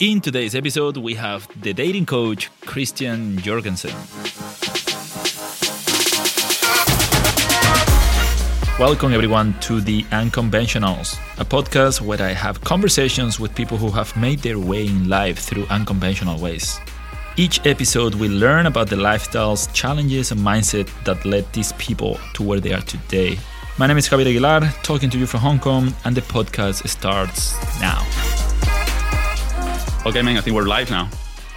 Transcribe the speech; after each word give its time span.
In 0.00 0.20
today's 0.20 0.56
episode, 0.56 0.96
we 0.96 1.14
have 1.14 1.46
the 1.62 1.72
dating 1.72 2.04
coach 2.04 2.50
Christian 2.66 3.36
Jørgensen. 3.36 3.94
Welcome, 8.80 9.14
everyone, 9.14 9.54
to 9.60 9.80
The 9.80 10.02
Unconventionals, 10.10 11.16
a 11.38 11.44
podcast 11.44 12.00
where 12.00 12.20
I 12.20 12.32
have 12.32 12.60
conversations 12.62 13.38
with 13.38 13.54
people 13.54 13.78
who 13.78 13.90
have 13.90 14.16
made 14.16 14.40
their 14.40 14.58
way 14.58 14.84
in 14.84 15.08
life 15.08 15.38
through 15.38 15.66
unconventional 15.70 16.40
ways. 16.40 16.80
Each 17.36 17.64
episode, 17.64 18.16
we 18.16 18.28
learn 18.28 18.66
about 18.66 18.88
the 18.88 18.96
lifestyles, 18.96 19.72
challenges, 19.72 20.32
and 20.32 20.40
mindset 20.40 20.90
that 21.04 21.24
led 21.24 21.44
these 21.52 21.72
people 21.74 22.18
to 22.32 22.42
where 22.42 22.58
they 22.58 22.72
are 22.72 22.82
today. 22.82 23.38
My 23.78 23.86
name 23.86 23.98
is 23.98 24.08
Javier 24.08 24.26
Aguilar, 24.26 24.72
talking 24.82 25.08
to 25.10 25.18
you 25.18 25.26
from 25.26 25.40
Hong 25.40 25.60
Kong, 25.60 25.94
and 26.04 26.16
the 26.16 26.22
podcast 26.22 26.88
starts 26.88 27.54
now. 27.80 28.04
Okay, 30.06 30.20
man, 30.20 30.36
I 30.36 30.42
think 30.42 30.54
we're 30.54 30.66
live 30.66 30.90
now. 30.90 31.08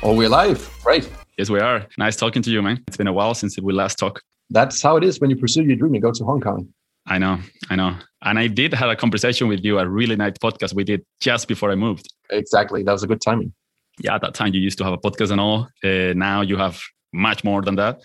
Oh, 0.01 0.13
we're 0.15 0.29
live. 0.29 0.73
Great. 0.81 1.09
Yes, 1.37 1.49
we 1.49 1.59
are. 1.59 1.85
Nice 1.97 2.15
talking 2.15 2.41
to 2.43 2.49
you, 2.49 2.61
man. 2.61 2.81
It's 2.87 2.95
been 2.95 3.07
a 3.07 3.11
while 3.11 3.33
since 3.33 3.59
we 3.59 3.73
last 3.73 3.99
talked. 3.99 4.23
That's 4.49 4.81
how 4.81 4.95
it 4.95 5.03
is 5.03 5.19
when 5.19 5.29
you 5.29 5.35
pursue 5.35 5.63
your 5.63 5.75
dream. 5.75 5.93
You 5.93 5.99
go 5.99 6.13
to 6.13 6.23
Hong 6.23 6.39
Kong. 6.39 6.69
I 7.05 7.17
know, 7.17 7.39
I 7.69 7.75
know. 7.75 7.97
And 8.21 8.39
I 8.39 8.47
did 8.47 8.73
have 8.73 8.89
a 8.89 8.95
conversation 8.95 9.49
with 9.49 9.65
you, 9.65 9.79
a 9.79 9.87
really 9.87 10.15
nice 10.15 10.37
podcast 10.41 10.73
we 10.73 10.85
did 10.85 11.05
just 11.19 11.49
before 11.49 11.71
I 11.71 11.75
moved. 11.75 12.07
Exactly. 12.29 12.83
That 12.83 12.93
was 12.93 13.03
a 13.03 13.07
good 13.07 13.19
timing. 13.19 13.53
Yeah, 13.99 14.15
at 14.15 14.21
that 14.21 14.33
time 14.33 14.53
you 14.53 14.61
used 14.61 14.77
to 14.77 14.85
have 14.85 14.93
a 14.93 14.97
podcast 14.97 15.31
and 15.31 15.41
all. 15.41 15.67
Uh, 15.83 16.13
now 16.15 16.39
you 16.39 16.55
have 16.55 16.81
much 17.11 17.43
more 17.43 17.61
than 17.61 17.75
that. 17.75 17.99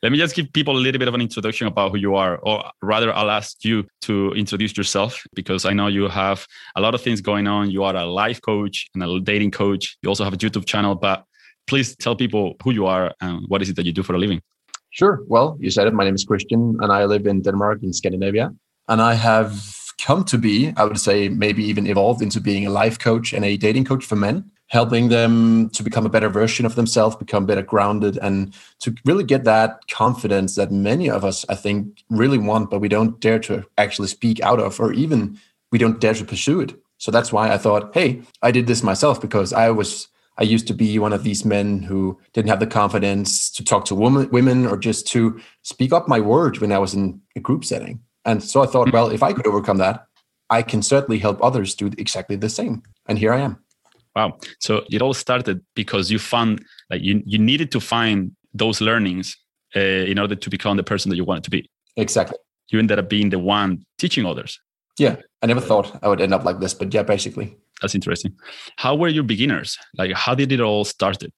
Let 0.00 0.12
me 0.12 0.18
just 0.18 0.36
give 0.36 0.52
people 0.52 0.76
a 0.76 0.78
little 0.78 1.00
bit 1.00 1.08
of 1.08 1.14
an 1.14 1.20
introduction 1.20 1.66
about 1.66 1.90
who 1.90 1.98
you 1.98 2.14
are, 2.14 2.36
or 2.38 2.70
rather, 2.82 3.12
I'll 3.12 3.32
ask 3.32 3.64
you 3.64 3.84
to 4.02 4.32
introduce 4.34 4.76
yourself 4.76 5.24
because 5.34 5.64
I 5.64 5.72
know 5.72 5.88
you 5.88 6.06
have 6.06 6.46
a 6.76 6.80
lot 6.80 6.94
of 6.94 7.02
things 7.02 7.20
going 7.20 7.48
on. 7.48 7.72
You 7.72 7.82
are 7.82 7.96
a 7.96 8.06
life 8.06 8.40
coach 8.40 8.86
and 8.94 9.02
a 9.02 9.18
dating 9.18 9.50
coach. 9.50 9.96
You 10.02 10.08
also 10.08 10.22
have 10.22 10.32
a 10.32 10.36
YouTube 10.36 10.66
channel, 10.66 10.94
but 10.94 11.24
please 11.66 11.96
tell 11.96 12.14
people 12.14 12.54
who 12.62 12.70
you 12.70 12.86
are 12.86 13.12
and 13.20 13.44
what 13.48 13.60
is 13.60 13.70
it 13.70 13.76
that 13.76 13.86
you 13.86 13.92
do 13.92 14.04
for 14.04 14.14
a 14.14 14.18
living. 14.18 14.40
Sure. 14.90 15.20
Well, 15.26 15.56
you 15.58 15.68
said 15.68 15.88
it. 15.88 15.94
My 15.94 16.04
name 16.04 16.14
is 16.14 16.24
Christian, 16.24 16.76
and 16.80 16.92
I 16.92 17.04
live 17.04 17.26
in 17.26 17.42
Denmark, 17.42 17.82
in 17.82 17.92
Scandinavia. 17.92 18.54
And 18.86 19.02
I 19.02 19.14
have 19.14 19.74
come 20.00 20.22
to 20.26 20.38
be, 20.38 20.72
I 20.76 20.84
would 20.84 21.00
say, 21.00 21.28
maybe 21.28 21.64
even 21.64 21.88
evolved 21.88 22.22
into 22.22 22.40
being 22.40 22.68
a 22.68 22.70
life 22.70 23.00
coach 23.00 23.32
and 23.32 23.44
a 23.44 23.56
dating 23.56 23.84
coach 23.84 24.04
for 24.04 24.14
men 24.14 24.48
helping 24.68 25.08
them 25.08 25.70
to 25.70 25.82
become 25.82 26.06
a 26.06 26.10
better 26.10 26.28
version 26.28 26.64
of 26.64 26.74
themselves, 26.74 27.16
become 27.16 27.46
better 27.46 27.62
grounded, 27.62 28.18
and 28.18 28.54
to 28.80 28.94
really 29.04 29.24
get 29.24 29.44
that 29.44 29.80
confidence 29.88 30.54
that 30.54 30.70
many 30.70 31.10
of 31.10 31.24
us, 31.24 31.44
I 31.48 31.54
think, 31.54 32.04
really 32.10 32.38
want, 32.38 32.70
but 32.70 32.80
we 32.80 32.88
don't 32.88 33.18
dare 33.20 33.38
to 33.40 33.64
actually 33.78 34.08
speak 34.08 34.40
out 34.42 34.60
of, 34.60 34.78
or 34.78 34.92
even 34.92 35.38
we 35.72 35.78
don't 35.78 36.00
dare 36.00 36.14
to 36.14 36.24
pursue 36.24 36.60
it. 36.60 36.74
So 36.98 37.10
that's 37.10 37.32
why 37.32 37.50
I 37.50 37.58
thought, 37.58 37.94
hey, 37.94 38.22
I 38.42 38.50
did 38.50 38.66
this 38.66 38.82
myself 38.82 39.20
because 39.20 39.52
I 39.52 39.70
was 39.70 40.08
I 40.38 40.44
used 40.44 40.68
to 40.68 40.74
be 40.74 40.98
one 41.00 41.12
of 41.12 41.24
these 41.24 41.44
men 41.44 41.82
who 41.82 42.18
didn't 42.32 42.48
have 42.48 42.60
the 42.60 42.66
confidence 42.66 43.50
to 43.50 43.64
talk 43.64 43.84
to 43.86 43.94
women, 43.94 44.30
women 44.30 44.66
or 44.66 44.76
just 44.76 45.06
to 45.08 45.40
speak 45.62 45.92
up 45.92 46.06
my 46.06 46.20
word 46.20 46.58
when 46.58 46.70
I 46.70 46.78
was 46.78 46.94
in 46.94 47.20
a 47.34 47.40
group 47.40 47.64
setting. 47.64 48.00
And 48.24 48.42
so 48.42 48.62
I 48.62 48.66
thought, 48.66 48.86
mm-hmm. 48.86 48.96
well, 48.96 49.10
if 49.10 49.22
I 49.22 49.32
could 49.32 49.48
overcome 49.48 49.78
that, 49.78 50.06
I 50.48 50.62
can 50.62 50.80
certainly 50.80 51.18
help 51.18 51.42
others 51.42 51.74
do 51.74 51.90
exactly 51.98 52.36
the 52.36 52.48
same. 52.48 52.84
And 53.06 53.18
here 53.18 53.32
I 53.32 53.40
am. 53.40 53.58
Wow. 54.18 54.36
So 54.58 54.84
it 54.90 55.00
all 55.00 55.14
started 55.14 55.64
because 55.76 56.10
you 56.10 56.18
found 56.18 56.64
like 56.90 57.02
you, 57.02 57.22
you 57.24 57.38
needed 57.38 57.70
to 57.70 57.78
find 57.78 58.32
those 58.52 58.80
learnings 58.80 59.36
uh, 59.76 60.10
in 60.10 60.18
order 60.18 60.34
to 60.34 60.50
become 60.50 60.76
the 60.76 60.82
person 60.82 61.08
that 61.10 61.16
you 61.16 61.24
wanted 61.24 61.44
to 61.44 61.50
be. 61.50 61.70
Exactly. 61.96 62.36
You 62.72 62.80
ended 62.80 62.98
up 62.98 63.08
being 63.08 63.30
the 63.30 63.38
one 63.38 63.86
teaching 63.96 64.26
others. 64.26 64.58
Yeah. 64.98 65.16
I 65.40 65.46
never 65.46 65.60
thought 65.60 65.96
I 66.02 66.08
would 66.08 66.20
end 66.20 66.34
up 66.34 66.44
like 66.44 66.58
this, 66.58 66.74
but 66.74 66.92
yeah, 66.92 67.04
basically. 67.04 67.56
That's 67.80 67.94
interesting. 67.94 68.34
How 68.76 68.96
were 68.96 69.06
your 69.06 69.22
beginners? 69.22 69.78
Like, 69.96 70.12
how 70.14 70.34
did 70.34 70.50
it 70.50 70.60
all 70.60 70.84
started? 70.84 71.32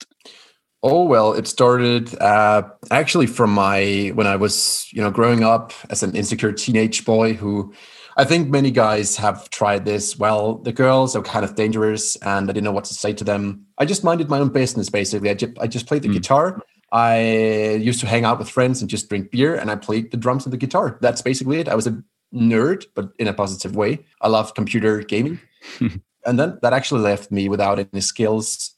Oh 0.82 1.04
well, 1.04 1.34
it 1.34 1.46
started 1.46 2.18
uh, 2.22 2.62
actually 2.90 3.26
from 3.26 3.52
my 3.52 4.12
when 4.14 4.26
I 4.26 4.36
was 4.36 4.88
you 4.94 5.02
know 5.02 5.10
growing 5.10 5.44
up 5.44 5.74
as 5.90 6.02
an 6.02 6.16
insecure 6.16 6.52
teenage 6.52 7.04
boy 7.04 7.34
who 7.34 7.74
I 8.20 8.24
think 8.26 8.50
many 8.50 8.70
guys 8.70 9.16
have 9.16 9.48
tried 9.48 9.86
this. 9.86 10.18
Well, 10.18 10.56
the 10.56 10.74
girls 10.74 11.16
are 11.16 11.22
kind 11.22 11.42
of 11.42 11.54
dangerous, 11.54 12.16
and 12.16 12.50
I 12.50 12.52
didn't 12.52 12.64
know 12.64 12.70
what 12.70 12.84
to 12.84 12.92
say 12.92 13.14
to 13.14 13.24
them. 13.24 13.64
I 13.78 13.86
just 13.86 14.04
minded 14.04 14.28
my 14.28 14.40
own 14.40 14.50
business, 14.50 14.90
basically. 14.90 15.30
I 15.30 15.34
just, 15.34 15.58
I 15.58 15.66
just 15.66 15.86
played 15.86 16.02
the 16.02 16.10
mm. 16.10 16.12
guitar. 16.12 16.60
I 16.92 17.80
used 17.80 17.98
to 18.00 18.06
hang 18.06 18.26
out 18.26 18.38
with 18.38 18.50
friends 18.50 18.82
and 18.82 18.90
just 18.90 19.08
drink 19.08 19.30
beer, 19.30 19.54
and 19.54 19.70
I 19.70 19.76
played 19.76 20.10
the 20.10 20.18
drums 20.18 20.44
and 20.44 20.52
the 20.52 20.58
guitar. 20.58 20.98
That's 21.00 21.22
basically 21.22 21.60
it. 21.60 21.68
I 21.70 21.74
was 21.74 21.86
a 21.86 22.04
nerd, 22.34 22.84
but 22.94 23.08
in 23.18 23.26
a 23.26 23.32
positive 23.32 23.74
way. 23.74 24.00
I 24.20 24.28
loved 24.28 24.54
computer 24.54 25.00
gaming. 25.00 25.40
and 26.26 26.38
then 26.38 26.58
that 26.60 26.74
actually 26.74 27.00
left 27.00 27.30
me 27.30 27.48
without 27.48 27.78
any 27.78 28.02
skills 28.02 28.76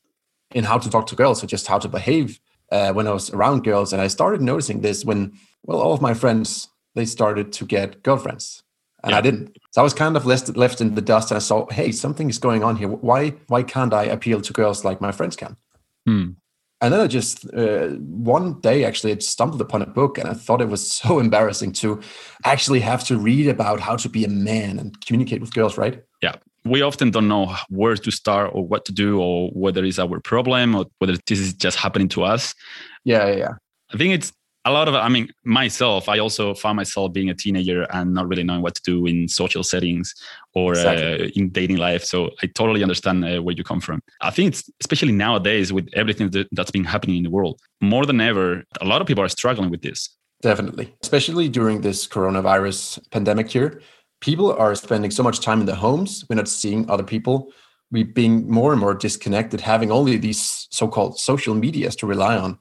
in 0.52 0.62
how 0.62 0.78
to 0.78 0.88
talk 0.88 1.08
to 1.08 1.16
girls 1.16 1.42
or 1.42 1.48
just 1.48 1.66
how 1.66 1.80
to 1.80 1.88
behave 1.88 2.38
uh, 2.70 2.92
when 2.92 3.08
I 3.08 3.10
was 3.10 3.28
around 3.30 3.64
girls. 3.64 3.92
And 3.92 4.00
I 4.00 4.06
started 4.06 4.40
noticing 4.40 4.82
this 4.82 5.04
when, 5.04 5.32
well, 5.64 5.80
all 5.80 5.92
of 5.92 6.00
my 6.00 6.14
friends, 6.14 6.68
they 6.94 7.06
started 7.06 7.52
to 7.54 7.66
get 7.66 8.04
girlfriends 8.04 8.62
and 9.02 9.12
yeah. 9.12 9.18
I 9.18 9.20
didn't. 9.20 9.56
So 9.72 9.80
I 9.80 9.84
was 9.84 9.94
kind 9.94 10.16
of 10.16 10.26
left 10.26 10.56
left 10.56 10.80
in 10.80 10.94
the 10.94 11.02
dust, 11.02 11.30
and 11.30 11.36
I 11.36 11.40
saw, 11.40 11.68
hey, 11.70 11.92
something 11.92 12.28
is 12.28 12.38
going 12.38 12.62
on 12.62 12.76
here. 12.76 12.88
Why 12.88 13.30
why 13.48 13.62
can't 13.62 13.92
I 13.92 14.04
appeal 14.04 14.40
to 14.40 14.52
girls 14.52 14.84
like 14.84 15.00
my 15.00 15.12
friends 15.12 15.36
can? 15.36 15.56
Hmm. 16.06 16.30
And 16.80 16.92
then 16.92 17.00
I 17.00 17.06
just 17.06 17.52
uh, 17.54 17.88
one 18.00 18.60
day 18.60 18.84
actually 18.84 19.12
I 19.12 19.18
stumbled 19.18 19.60
upon 19.60 19.82
a 19.82 19.86
book, 19.86 20.18
and 20.18 20.28
I 20.28 20.34
thought 20.34 20.60
it 20.60 20.68
was 20.68 20.90
so 21.00 21.18
embarrassing 21.18 21.72
to 21.74 22.00
actually 22.44 22.80
have 22.80 23.04
to 23.04 23.18
read 23.18 23.48
about 23.48 23.80
how 23.80 23.96
to 23.96 24.08
be 24.08 24.24
a 24.24 24.28
man 24.28 24.78
and 24.78 25.00
communicate 25.06 25.40
with 25.40 25.54
girls, 25.54 25.78
right? 25.78 26.02
Yeah. 26.22 26.36
We 26.64 26.80
often 26.80 27.10
don't 27.10 27.26
know 27.26 27.56
where 27.70 27.96
to 27.96 28.10
start 28.12 28.52
or 28.54 28.64
what 28.64 28.84
to 28.84 28.92
do 28.92 29.20
or 29.20 29.50
whether 29.50 29.84
it's 29.84 29.98
our 29.98 30.20
problem 30.20 30.76
or 30.76 30.86
whether 30.98 31.16
this 31.26 31.40
is 31.40 31.54
just 31.54 31.76
happening 31.76 32.08
to 32.10 32.22
us. 32.22 32.54
Yeah, 33.04 33.26
yeah, 33.26 33.36
yeah. 33.36 33.54
I 33.92 33.96
think 33.96 34.14
it's 34.14 34.32
a 34.64 34.70
lot 34.70 34.88
of 34.88 34.94
i 34.94 35.08
mean 35.08 35.28
myself 35.44 36.08
i 36.08 36.18
also 36.18 36.54
found 36.54 36.76
myself 36.76 37.12
being 37.12 37.30
a 37.30 37.34
teenager 37.34 37.82
and 37.92 38.14
not 38.14 38.28
really 38.28 38.44
knowing 38.44 38.62
what 38.62 38.74
to 38.74 38.82
do 38.82 39.06
in 39.06 39.28
social 39.28 39.62
settings 39.62 40.14
or 40.54 40.72
exactly. 40.72 41.26
uh, 41.26 41.30
in 41.34 41.48
dating 41.48 41.78
life. 41.78 42.04
So 42.04 42.30
i 42.42 42.46
totally 42.46 42.82
understand 42.82 43.24
uh, 43.24 43.42
where 43.42 43.54
you 43.54 43.64
come 43.64 43.80
from. 43.80 44.02
I 44.20 44.30
think 44.30 44.48
it's 44.48 44.70
especially 44.80 45.12
nowadays 45.12 45.72
with 45.72 45.88
everything 45.94 46.30
that, 46.30 46.48
that's 46.52 46.70
been 46.70 46.84
happening 46.84 47.16
in 47.16 47.22
the 47.22 47.30
world 47.30 47.60
more 47.80 48.06
than 48.06 48.20
ever 48.20 48.64
a 48.80 48.84
lot 48.84 49.00
of 49.00 49.06
people 49.06 49.24
are 49.24 49.28
struggling 49.28 49.70
with 49.70 49.82
this. 49.82 50.08
Definitely. 50.42 50.94
Especially 51.02 51.48
during 51.48 51.80
this 51.80 52.06
coronavirus 52.06 52.98
pandemic 53.10 53.50
here 53.50 53.80
people 54.20 54.52
are 54.52 54.74
spending 54.74 55.10
so 55.10 55.22
much 55.22 55.40
time 55.40 55.60
in 55.60 55.66
their 55.66 55.76
homes. 55.76 56.24
We're 56.30 56.36
not 56.36 56.48
seeing 56.48 56.88
other 56.88 57.02
people. 57.02 57.52
We're 57.90 58.06
being 58.06 58.48
more 58.48 58.72
and 58.72 58.80
more 58.80 58.94
disconnected 58.94 59.60
having 59.60 59.90
only 59.90 60.16
these 60.16 60.68
so-called 60.70 61.18
social 61.18 61.54
medias 61.54 61.96
to 61.96 62.06
rely 62.06 62.36
on 62.38 62.58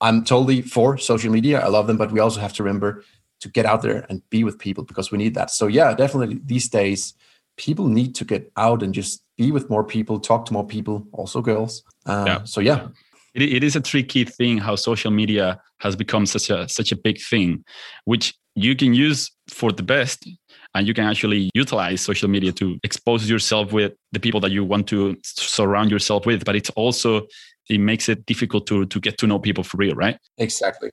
I'm 0.00 0.24
totally 0.24 0.62
for 0.62 0.98
social 0.98 1.30
media. 1.30 1.60
I 1.60 1.68
love 1.68 1.86
them, 1.86 1.96
but 1.96 2.12
we 2.12 2.20
also 2.20 2.40
have 2.40 2.52
to 2.54 2.62
remember 2.62 3.04
to 3.40 3.48
get 3.48 3.66
out 3.66 3.82
there 3.82 4.06
and 4.08 4.22
be 4.30 4.44
with 4.44 4.58
people 4.58 4.84
because 4.84 5.10
we 5.10 5.18
need 5.18 5.34
that. 5.34 5.50
So 5.50 5.66
yeah, 5.66 5.94
definitely 5.94 6.40
these 6.44 6.68
days 6.68 7.14
people 7.56 7.88
need 7.88 8.14
to 8.14 8.24
get 8.24 8.50
out 8.56 8.82
and 8.82 8.94
just 8.94 9.22
be 9.36 9.50
with 9.50 9.68
more 9.68 9.84
people, 9.84 10.18
talk 10.18 10.46
to 10.46 10.52
more 10.52 10.66
people, 10.66 11.06
also 11.12 11.40
girls. 11.40 11.82
Uh, 12.06 12.24
yeah. 12.26 12.44
So 12.44 12.60
yeah, 12.60 12.88
it, 13.34 13.42
it 13.42 13.64
is 13.64 13.76
a 13.76 13.80
tricky 13.80 14.24
thing 14.24 14.58
how 14.58 14.76
social 14.76 15.10
media 15.10 15.60
has 15.78 15.96
become 15.96 16.26
such 16.26 16.50
a 16.50 16.68
such 16.68 16.92
a 16.92 16.96
big 16.96 17.20
thing, 17.20 17.64
which 18.04 18.34
you 18.54 18.74
can 18.76 18.94
use 18.94 19.30
for 19.48 19.72
the 19.72 19.82
best 19.82 20.28
and 20.74 20.86
you 20.86 20.94
can 20.94 21.04
actually 21.04 21.50
utilize 21.54 22.00
social 22.00 22.28
media 22.28 22.52
to 22.52 22.78
expose 22.82 23.28
yourself 23.28 23.72
with 23.72 23.92
the 24.12 24.20
people 24.20 24.40
that 24.40 24.50
you 24.50 24.64
want 24.64 24.86
to 24.88 25.16
surround 25.22 25.90
yourself 25.90 26.26
with 26.26 26.44
but 26.44 26.56
it's 26.56 26.70
also 26.70 27.26
it 27.70 27.78
makes 27.78 28.08
it 28.08 28.26
difficult 28.26 28.66
to 28.66 28.86
to 28.86 29.00
get 29.00 29.18
to 29.18 29.26
know 29.26 29.38
people 29.38 29.64
for 29.64 29.76
real, 29.76 29.94
right? 29.94 30.18
Exactly. 30.38 30.90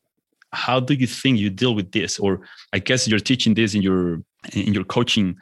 How 0.53 0.79
do 0.79 0.93
you 0.93 1.07
think 1.07 1.39
you 1.39 1.49
deal 1.49 1.75
with 1.75 1.91
this? 1.91 2.19
Or 2.19 2.41
I 2.71 2.79
guess 2.79 3.07
you're 3.07 3.19
teaching 3.19 3.55
this 3.55 3.73
in 3.73 3.81
your 3.81 4.21
in 4.53 4.73
your 4.73 4.85
coaching. 4.85 5.35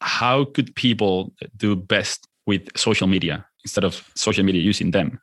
How 0.00 0.44
could 0.44 0.74
people 0.74 1.32
do 1.56 1.76
best 1.76 2.26
with 2.46 2.62
social 2.76 3.06
media 3.06 3.44
instead 3.64 3.84
of 3.84 4.10
social 4.14 4.44
media 4.44 4.62
using 4.62 4.92
them? 4.92 5.20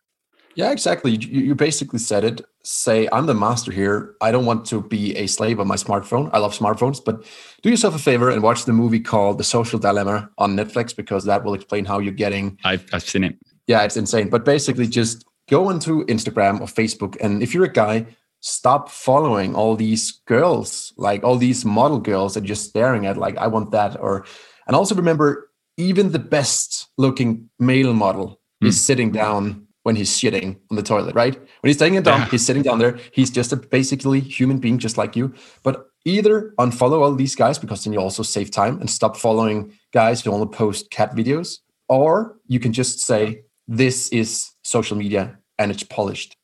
Yeah, 0.55 0.72
exactly. 0.72 1.11
You, 1.11 1.41
you 1.41 1.55
basically 1.55 1.99
said 1.99 2.23
it. 2.23 2.41
Say, 2.63 3.09
I'm 3.11 3.25
the 3.25 3.34
master 3.34 3.72
here. 3.72 4.16
I 4.22 4.31
don't 4.31 4.46
want 4.46 4.66
to 4.67 4.81
be 4.81 5.16
a 5.17 5.28
slave 5.28 5.59
of 5.59 5.67
my 5.67 5.75
smartphone. 5.75 6.29
I 6.34 6.40
love 6.40 6.58
smartphones, 6.58 7.03
but 7.03 7.25
do 7.61 7.69
yourself 7.69 7.93
a 7.93 7.99
favor 7.99 8.29
and 8.29 8.41
watch 8.41 8.63
the 8.63 8.73
movie 8.73 9.01
called 9.01 9.37
The 9.37 9.43
Social 9.43 9.79
Dilemma 9.79 10.29
on 10.37 10.55
Netflix 10.55 10.96
because 10.96 11.25
that 11.25 11.43
will 11.43 11.53
explain 11.53 11.84
how 11.85 11.99
you're 11.99 12.13
getting. 12.13 12.58
I've, 12.63 12.85
I've 12.93 13.03
seen 13.03 13.25
it. 13.25 13.37
Yeah, 13.67 13.84
it's 13.84 13.97
insane. 13.97 14.29
But 14.29 14.46
basically, 14.46 14.87
just 14.87 15.25
go 15.50 15.70
onto 15.70 16.06
Instagram 16.06 16.62
or 16.62 16.68
Facebook, 16.68 17.18
and 17.22 17.42
if 17.44 17.53
you're 17.53 17.66
a 17.66 17.72
guy, 17.72 18.06
stop 18.42 18.90
following 18.90 19.56
all 19.56 19.76
these 19.76 20.12
girls, 20.28 20.94
like 20.97 21.24
all 21.24 21.38
these 21.38 21.66
model 21.66 22.00
girls, 22.00 22.34
that 22.36 22.46
you're 22.46 22.56
staring 22.56 23.06
at 23.06 23.18
like 23.18 23.38
I 23.38 23.47
want 23.47 23.72
that. 23.72 24.00
Or 24.00 24.26
and 24.68 24.76
also 24.76 24.96
remember, 24.96 25.50
even 25.78 26.12
the 26.12 26.20
best 26.20 26.88
looking 26.97 27.50
male 27.59 27.94
model 27.94 28.40
mm. 28.64 28.68
is 28.68 28.80
sitting 28.80 29.12
down 29.12 29.68
when 29.84 29.96
he's 29.96 30.09
shitting 30.09 30.58
on 30.72 30.78
the 30.78 30.84
toilet, 30.84 31.14
right? 31.14 31.36
When 31.36 31.68
he's 31.68 31.78
taking 31.78 31.97
a 31.97 32.02
dump, 32.02 32.26
yeah. 32.26 32.32
he's 32.32 32.46
sitting 32.46 32.64
down 32.64 32.80
there. 32.80 32.97
He's 33.12 33.30
just 33.30 33.53
a 33.53 33.56
basically 33.56 34.20
human 34.20 34.58
being, 34.58 34.80
just 34.80 34.97
like 34.97 35.16
you. 35.16 35.34
But 35.62 35.88
either 36.06 36.56
unfollow 36.59 37.02
all 37.02 37.14
these 37.14 37.36
guys 37.36 37.59
because 37.59 37.84
then 37.84 37.94
you 37.94 38.00
also 38.00 38.24
save 38.24 38.50
time 38.50 38.80
and 38.80 38.90
stop 38.90 39.16
following 39.16 39.74
guys 39.94 40.22
who 40.22 40.32
only 40.32 40.47
post 40.47 40.90
cat 40.90 41.16
videos, 41.16 41.59
or 41.88 42.38
you 42.47 42.59
can 42.59 42.74
just 42.74 43.00
say, 43.00 43.44
this 43.68 44.09
is 44.09 44.52
social 44.66 44.97
media 44.97 45.38
and 45.58 45.72
it's 45.72 45.84
polished 45.84 46.35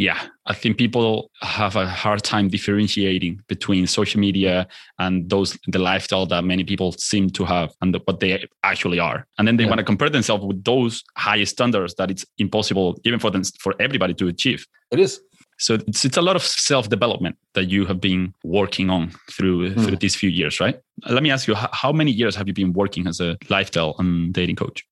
yeah, 0.00 0.18
I 0.46 0.54
think 0.54 0.78
people 0.78 1.30
have 1.42 1.76
a 1.76 1.86
hard 1.86 2.22
time 2.22 2.48
differentiating 2.48 3.42
between 3.48 3.86
social 3.86 4.18
media 4.18 4.66
and 4.98 5.28
those 5.28 5.58
the 5.66 5.78
lifestyle 5.78 6.26
that 6.26 6.42
many 6.42 6.64
people 6.64 6.92
seem 6.92 7.28
to 7.30 7.44
have 7.44 7.74
and 7.82 7.92
the, 7.92 8.00
what 8.06 8.20
they 8.20 8.42
actually 8.62 8.98
are. 8.98 9.26
And 9.36 9.46
then 9.46 9.58
they 9.58 9.64
yeah. 9.64 9.68
want 9.68 9.78
to 9.80 9.84
compare 9.84 10.08
themselves 10.08 10.44
with 10.44 10.64
those 10.64 11.02
high 11.18 11.44
standards 11.44 11.94
that 11.96 12.10
it's 12.10 12.24
impossible 12.38 12.98
even 13.04 13.18
for 13.18 13.30
them 13.30 13.42
for 13.58 13.74
everybody 13.78 14.14
to 14.14 14.28
achieve. 14.28 14.64
It 14.90 15.00
is. 15.00 15.20
So 15.58 15.74
it's, 15.74 16.06
it's 16.06 16.16
a 16.16 16.22
lot 16.22 16.36
of 16.36 16.42
self 16.42 16.88
development 16.88 17.36
that 17.52 17.64
you 17.64 17.84
have 17.84 18.00
been 18.00 18.32
working 18.42 18.88
on 18.88 19.12
through 19.30 19.74
mm. 19.74 19.84
through 19.84 19.96
these 19.96 20.16
few 20.16 20.30
years, 20.30 20.60
right? 20.60 20.80
Let 21.10 21.22
me 21.22 21.30
ask 21.30 21.46
you, 21.46 21.54
how, 21.54 21.68
how 21.72 21.92
many 21.92 22.10
years 22.10 22.34
have 22.36 22.48
you 22.48 22.54
been 22.54 22.72
working 22.72 23.06
as 23.06 23.20
a 23.20 23.36
lifestyle 23.50 23.96
and 23.98 24.32
dating 24.32 24.56
coach? 24.56 24.86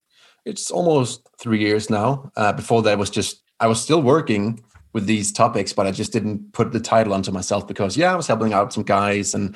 It's 0.48 0.70
almost 0.70 1.28
three 1.38 1.60
years 1.60 1.90
now. 1.90 2.30
Uh, 2.36 2.52
before 2.52 2.82
that, 2.82 2.98
was 2.98 3.10
just 3.10 3.42
I 3.60 3.66
was 3.66 3.80
still 3.80 4.02
working 4.02 4.64
with 4.94 5.06
these 5.06 5.30
topics, 5.30 5.72
but 5.72 5.86
I 5.86 5.90
just 5.90 6.12
didn't 6.12 6.52
put 6.52 6.72
the 6.72 6.80
title 6.80 7.12
onto 7.12 7.30
myself 7.30 7.68
because 7.68 7.96
yeah, 7.96 8.12
I 8.12 8.16
was 8.16 8.26
helping 8.26 8.52
out 8.54 8.72
some 8.72 8.84
guys 8.84 9.34
and 9.34 9.54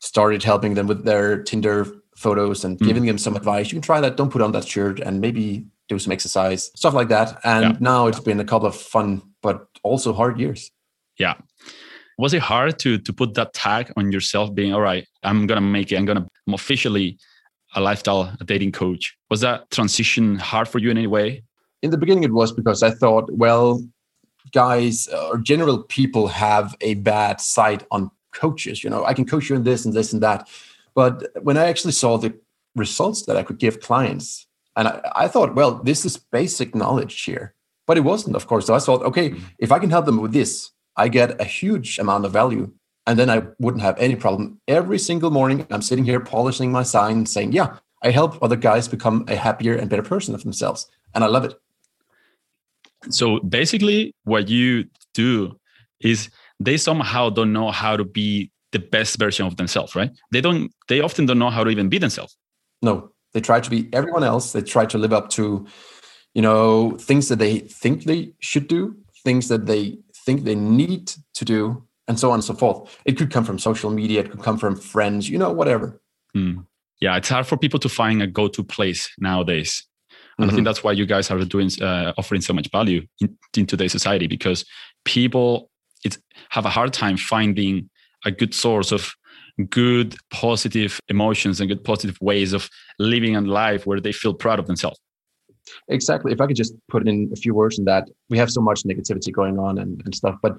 started 0.00 0.42
helping 0.44 0.74
them 0.74 0.86
with 0.86 1.04
their 1.04 1.42
Tinder 1.42 1.86
photos 2.16 2.64
and 2.64 2.78
mm. 2.78 2.86
giving 2.86 3.04
them 3.06 3.18
some 3.18 3.34
advice. 3.34 3.66
You 3.66 3.76
can 3.76 3.82
try 3.82 4.00
that. 4.00 4.16
Don't 4.16 4.30
put 4.30 4.42
on 4.42 4.52
that 4.52 4.66
shirt 4.66 5.00
and 5.00 5.20
maybe 5.20 5.66
do 5.88 5.98
some 5.98 6.12
exercise, 6.12 6.70
stuff 6.76 6.94
like 6.94 7.08
that. 7.08 7.40
And 7.44 7.64
yeah. 7.64 7.76
now 7.80 8.06
it's 8.06 8.20
been 8.20 8.40
a 8.40 8.44
couple 8.44 8.68
of 8.68 8.76
fun 8.76 9.22
but 9.42 9.66
also 9.82 10.12
hard 10.12 10.38
years. 10.38 10.70
Yeah. 11.18 11.34
Was 12.18 12.34
it 12.34 12.42
hard 12.42 12.78
to 12.80 12.98
to 12.98 13.12
put 13.12 13.34
that 13.34 13.54
tag 13.54 13.92
on 13.96 14.12
yourself, 14.12 14.54
being 14.54 14.72
all 14.74 14.80
right? 14.80 15.06
I'm 15.22 15.46
gonna 15.46 15.60
make 15.60 15.92
it. 15.92 15.96
I'm 15.96 16.04
gonna 16.04 16.26
I'm 16.46 16.54
officially 16.54 17.18
a 17.74 17.80
lifestyle 17.80 18.32
a 18.40 18.44
dating 18.44 18.72
coach. 18.72 19.16
Was 19.30 19.40
that 19.40 19.70
transition 19.70 20.36
hard 20.36 20.68
for 20.68 20.78
you 20.78 20.90
in 20.90 20.98
any 20.98 21.06
way? 21.06 21.42
In 21.82 21.90
the 21.90 21.98
beginning, 21.98 22.24
it 22.24 22.32
was 22.32 22.52
because 22.52 22.82
I 22.82 22.90
thought, 22.90 23.30
well, 23.30 23.82
guys 24.52 25.08
or 25.08 25.38
general 25.38 25.82
people 25.84 26.28
have 26.28 26.74
a 26.80 26.94
bad 26.94 27.40
sight 27.40 27.84
on 27.90 28.10
coaches. 28.32 28.82
You 28.82 28.90
know, 28.90 29.04
I 29.04 29.14
can 29.14 29.26
coach 29.26 29.48
you 29.48 29.56
in 29.56 29.64
this 29.64 29.84
and 29.84 29.94
this 29.94 30.12
and 30.12 30.22
that. 30.22 30.48
But 30.94 31.28
when 31.42 31.56
I 31.56 31.66
actually 31.68 31.92
saw 31.92 32.18
the 32.18 32.34
results 32.74 33.22
that 33.26 33.36
I 33.36 33.42
could 33.42 33.58
give 33.58 33.80
clients, 33.80 34.46
and 34.76 34.88
I, 34.88 35.00
I 35.14 35.28
thought, 35.28 35.54
well, 35.54 35.74
this 35.74 36.04
is 36.04 36.16
basic 36.16 36.74
knowledge 36.74 37.22
here. 37.22 37.54
But 37.86 37.96
it 37.96 38.02
wasn't, 38.02 38.36
of 38.36 38.46
course. 38.46 38.66
So 38.66 38.74
I 38.74 38.78
thought, 38.78 39.02
okay, 39.02 39.30
mm-hmm. 39.30 39.44
if 39.58 39.72
I 39.72 39.78
can 39.78 39.90
help 39.90 40.06
them 40.06 40.20
with 40.20 40.32
this, 40.32 40.70
I 40.96 41.08
get 41.08 41.40
a 41.40 41.44
huge 41.44 41.98
amount 41.98 42.24
of 42.24 42.32
value. 42.32 42.72
And 43.08 43.18
then 43.18 43.30
I 43.30 43.42
wouldn't 43.58 43.82
have 43.82 43.98
any 43.98 44.16
problem. 44.16 44.60
Every 44.68 44.98
single 44.98 45.30
morning, 45.30 45.66
I'm 45.70 45.80
sitting 45.80 46.04
here 46.04 46.20
polishing 46.20 46.70
my 46.70 46.82
sign 46.82 47.24
saying, 47.24 47.52
yeah, 47.52 47.78
I 48.02 48.10
help 48.10 48.40
other 48.42 48.54
guys 48.54 48.86
become 48.86 49.24
a 49.28 49.34
happier 49.34 49.74
and 49.74 49.88
better 49.88 50.02
person 50.02 50.34
of 50.34 50.42
themselves. 50.42 50.86
And 51.14 51.24
I 51.24 51.26
love 51.28 51.46
it. 51.46 51.54
So 53.08 53.40
basically, 53.40 54.14
what 54.24 54.48
you 54.48 54.84
do 55.14 55.58
is 56.00 56.28
they 56.60 56.76
somehow 56.76 57.30
don't 57.30 57.54
know 57.54 57.70
how 57.70 57.96
to 57.96 58.04
be 58.04 58.50
the 58.72 58.78
best 58.78 59.18
version 59.18 59.46
of 59.46 59.56
themselves, 59.56 59.96
right? 59.96 60.10
They 60.30 60.42
don't. 60.42 60.70
They 60.88 61.00
often 61.00 61.24
don't 61.24 61.38
know 61.38 61.48
how 61.48 61.64
to 61.64 61.70
even 61.70 61.88
be 61.88 61.96
themselves. 61.96 62.36
No, 62.82 63.10
they 63.32 63.40
try 63.40 63.60
to 63.60 63.70
be 63.70 63.88
everyone 63.94 64.22
else. 64.22 64.52
They 64.52 64.60
try 64.60 64.84
to 64.84 64.98
live 64.98 65.14
up 65.14 65.30
to, 65.30 65.66
you 66.34 66.42
know, 66.42 66.98
things 66.98 67.28
that 67.28 67.38
they 67.38 67.60
think 67.60 68.04
they 68.04 68.32
should 68.40 68.68
do, 68.68 68.96
things 69.24 69.48
that 69.48 69.64
they 69.64 69.98
think 70.26 70.44
they 70.44 70.54
need 70.54 71.14
to 71.32 71.44
do, 71.46 71.87
and 72.08 72.18
so 72.18 72.30
on 72.30 72.34
and 72.34 72.44
so 72.44 72.54
forth. 72.54 72.98
It 73.04 73.16
could 73.16 73.30
come 73.30 73.44
from 73.44 73.58
social 73.58 73.90
media. 73.90 74.20
It 74.20 74.30
could 74.30 74.42
come 74.42 74.58
from 74.58 74.74
friends. 74.74 75.28
You 75.28 75.38
know, 75.38 75.52
whatever. 75.52 76.00
Mm. 76.36 76.66
Yeah, 77.00 77.16
it's 77.16 77.28
hard 77.28 77.46
for 77.46 77.56
people 77.56 77.78
to 77.80 77.88
find 77.88 78.20
a 78.22 78.26
go-to 78.26 78.64
place 78.64 79.08
nowadays 79.18 79.86
and 80.38 80.44
mm-hmm. 80.44 80.50
I 80.50 80.54
think 80.54 80.58
mm-hmm. 80.60 80.64
that's 80.64 80.84
why 80.84 80.92
you 80.92 81.06
guys 81.06 81.30
are 81.30 81.44
doing 81.44 81.70
uh, 81.82 82.12
offering 82.16 82.40
so 82.40 82.52
much 82.52 82.70
value 82.70 83.06
in, 83.20 83.36
in 83.56 83.66
today's 83.66 83.92
society 83.92 84.26
because 84.26 84.64
people 85.04 85.70
it's 86.04 86.18
have 86.50 86.64
a 86.64 86.70
hard 86.70 86.92
time 86.92 87.16
finding 87.16 87.90
a 88.24 88.30
good 88.30 88.54
source 88.54 88.92
of 88.92 89.12
good 89.68 90.16
positive 90.30 91.00
emotions 91.08 91.60
and 91.60 91.68
good 91.68 91.82
positive 91.82 92.16
ways 92.20 92.52
of 92.52 92.70
living 93.00 93.34
a 93.34 93.40
life 93.40 93.86
where 93.86 94.00
they 94.00 94.12
feel 94.12 94.32
proud 94.32 94.60
of 94.60 94.66
themselves 94.66 95.00
exactly 95.88 96.32
if 96.32 96.40
i 96.40 96.46
could 96.46 96.56
just 96.56 96.74
put 96.88 97.08
in 97.08 97.28
a 97.32 97.36
few 97.36 97.52
words 97.52 97.78
in 97.78 97.84
that 97.84 98.08
we 98.30 98.38
have 98.38 98.50
so 98.50 98.60
much 98.60 98.84
negativity 98.84 99.32
going 99.32 99.58
on 99.58 99.78
and, 99.78 100.00
and 100.04 100.14
stuff 100.14 100.36
but 100.40 100.56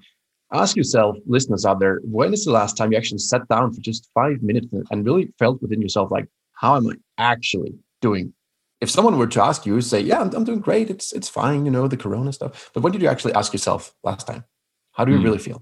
ask 0.53 0.75
yourself 0.75 1.15
listeners 1.25 1.65
out 1.65 1.79
there 1.79 1.99
when 2.03 2.33
is 2.33 2.45
the 2.45 2.51
last 2.51 2.75
time 2.77 2.91
you 2.91 2.97
actually 2.97 3.19
sat 3.19 3.47
down 3.47 3.71
for 3.71 3.81
just 3.81 4.09
five 4.13 4.41
minutes 4.41 4.67
and 4.91 5.05
really 5.05 5.31
felt 5.37 5.61
within 5.61 5.81
yourself 5.81 6.11
like 6.11 6.27
how 6.53 6.75
am 6.75 6.87
i 6.87 6.93
actually 7.17 7.73
doing 8.01 8.33
if 8.81 8.89
someone 8.89 9.17
were 9.17 9.27
to 9.27 9.43
ask 9.43 9.65
you, 9.65 9.81
say, 9.81 9.99
"Yeah, 9.99 10.21
I'm, 10.21 10.33
I'm, 10.33 10.43
doing 10.43 10.59
great. 10.59 10.89
It's 10.89 11.11
it's 11.11 11.27
fine. 11.27 11.65
You 11.65 11.71
know, 11.71 11.87
the 11.87 11.97
Corona 11.97 12.31
stuff." 12.31 12.71
But 12.73 12.81
when 12.81 12.93
did 12.93 13.01
you 13.01 13.09
actually 13.09 13.33
ask 13.33 13.51
yourself 13.51 13.93
last 14.03 14.25
time? 14.25 14.45
How 14.93 15.05
do 15.05 15.11
you 15.11 15.19
mm. 15.19 15.23
really 15.23 15.37
feel? 15.37 15.61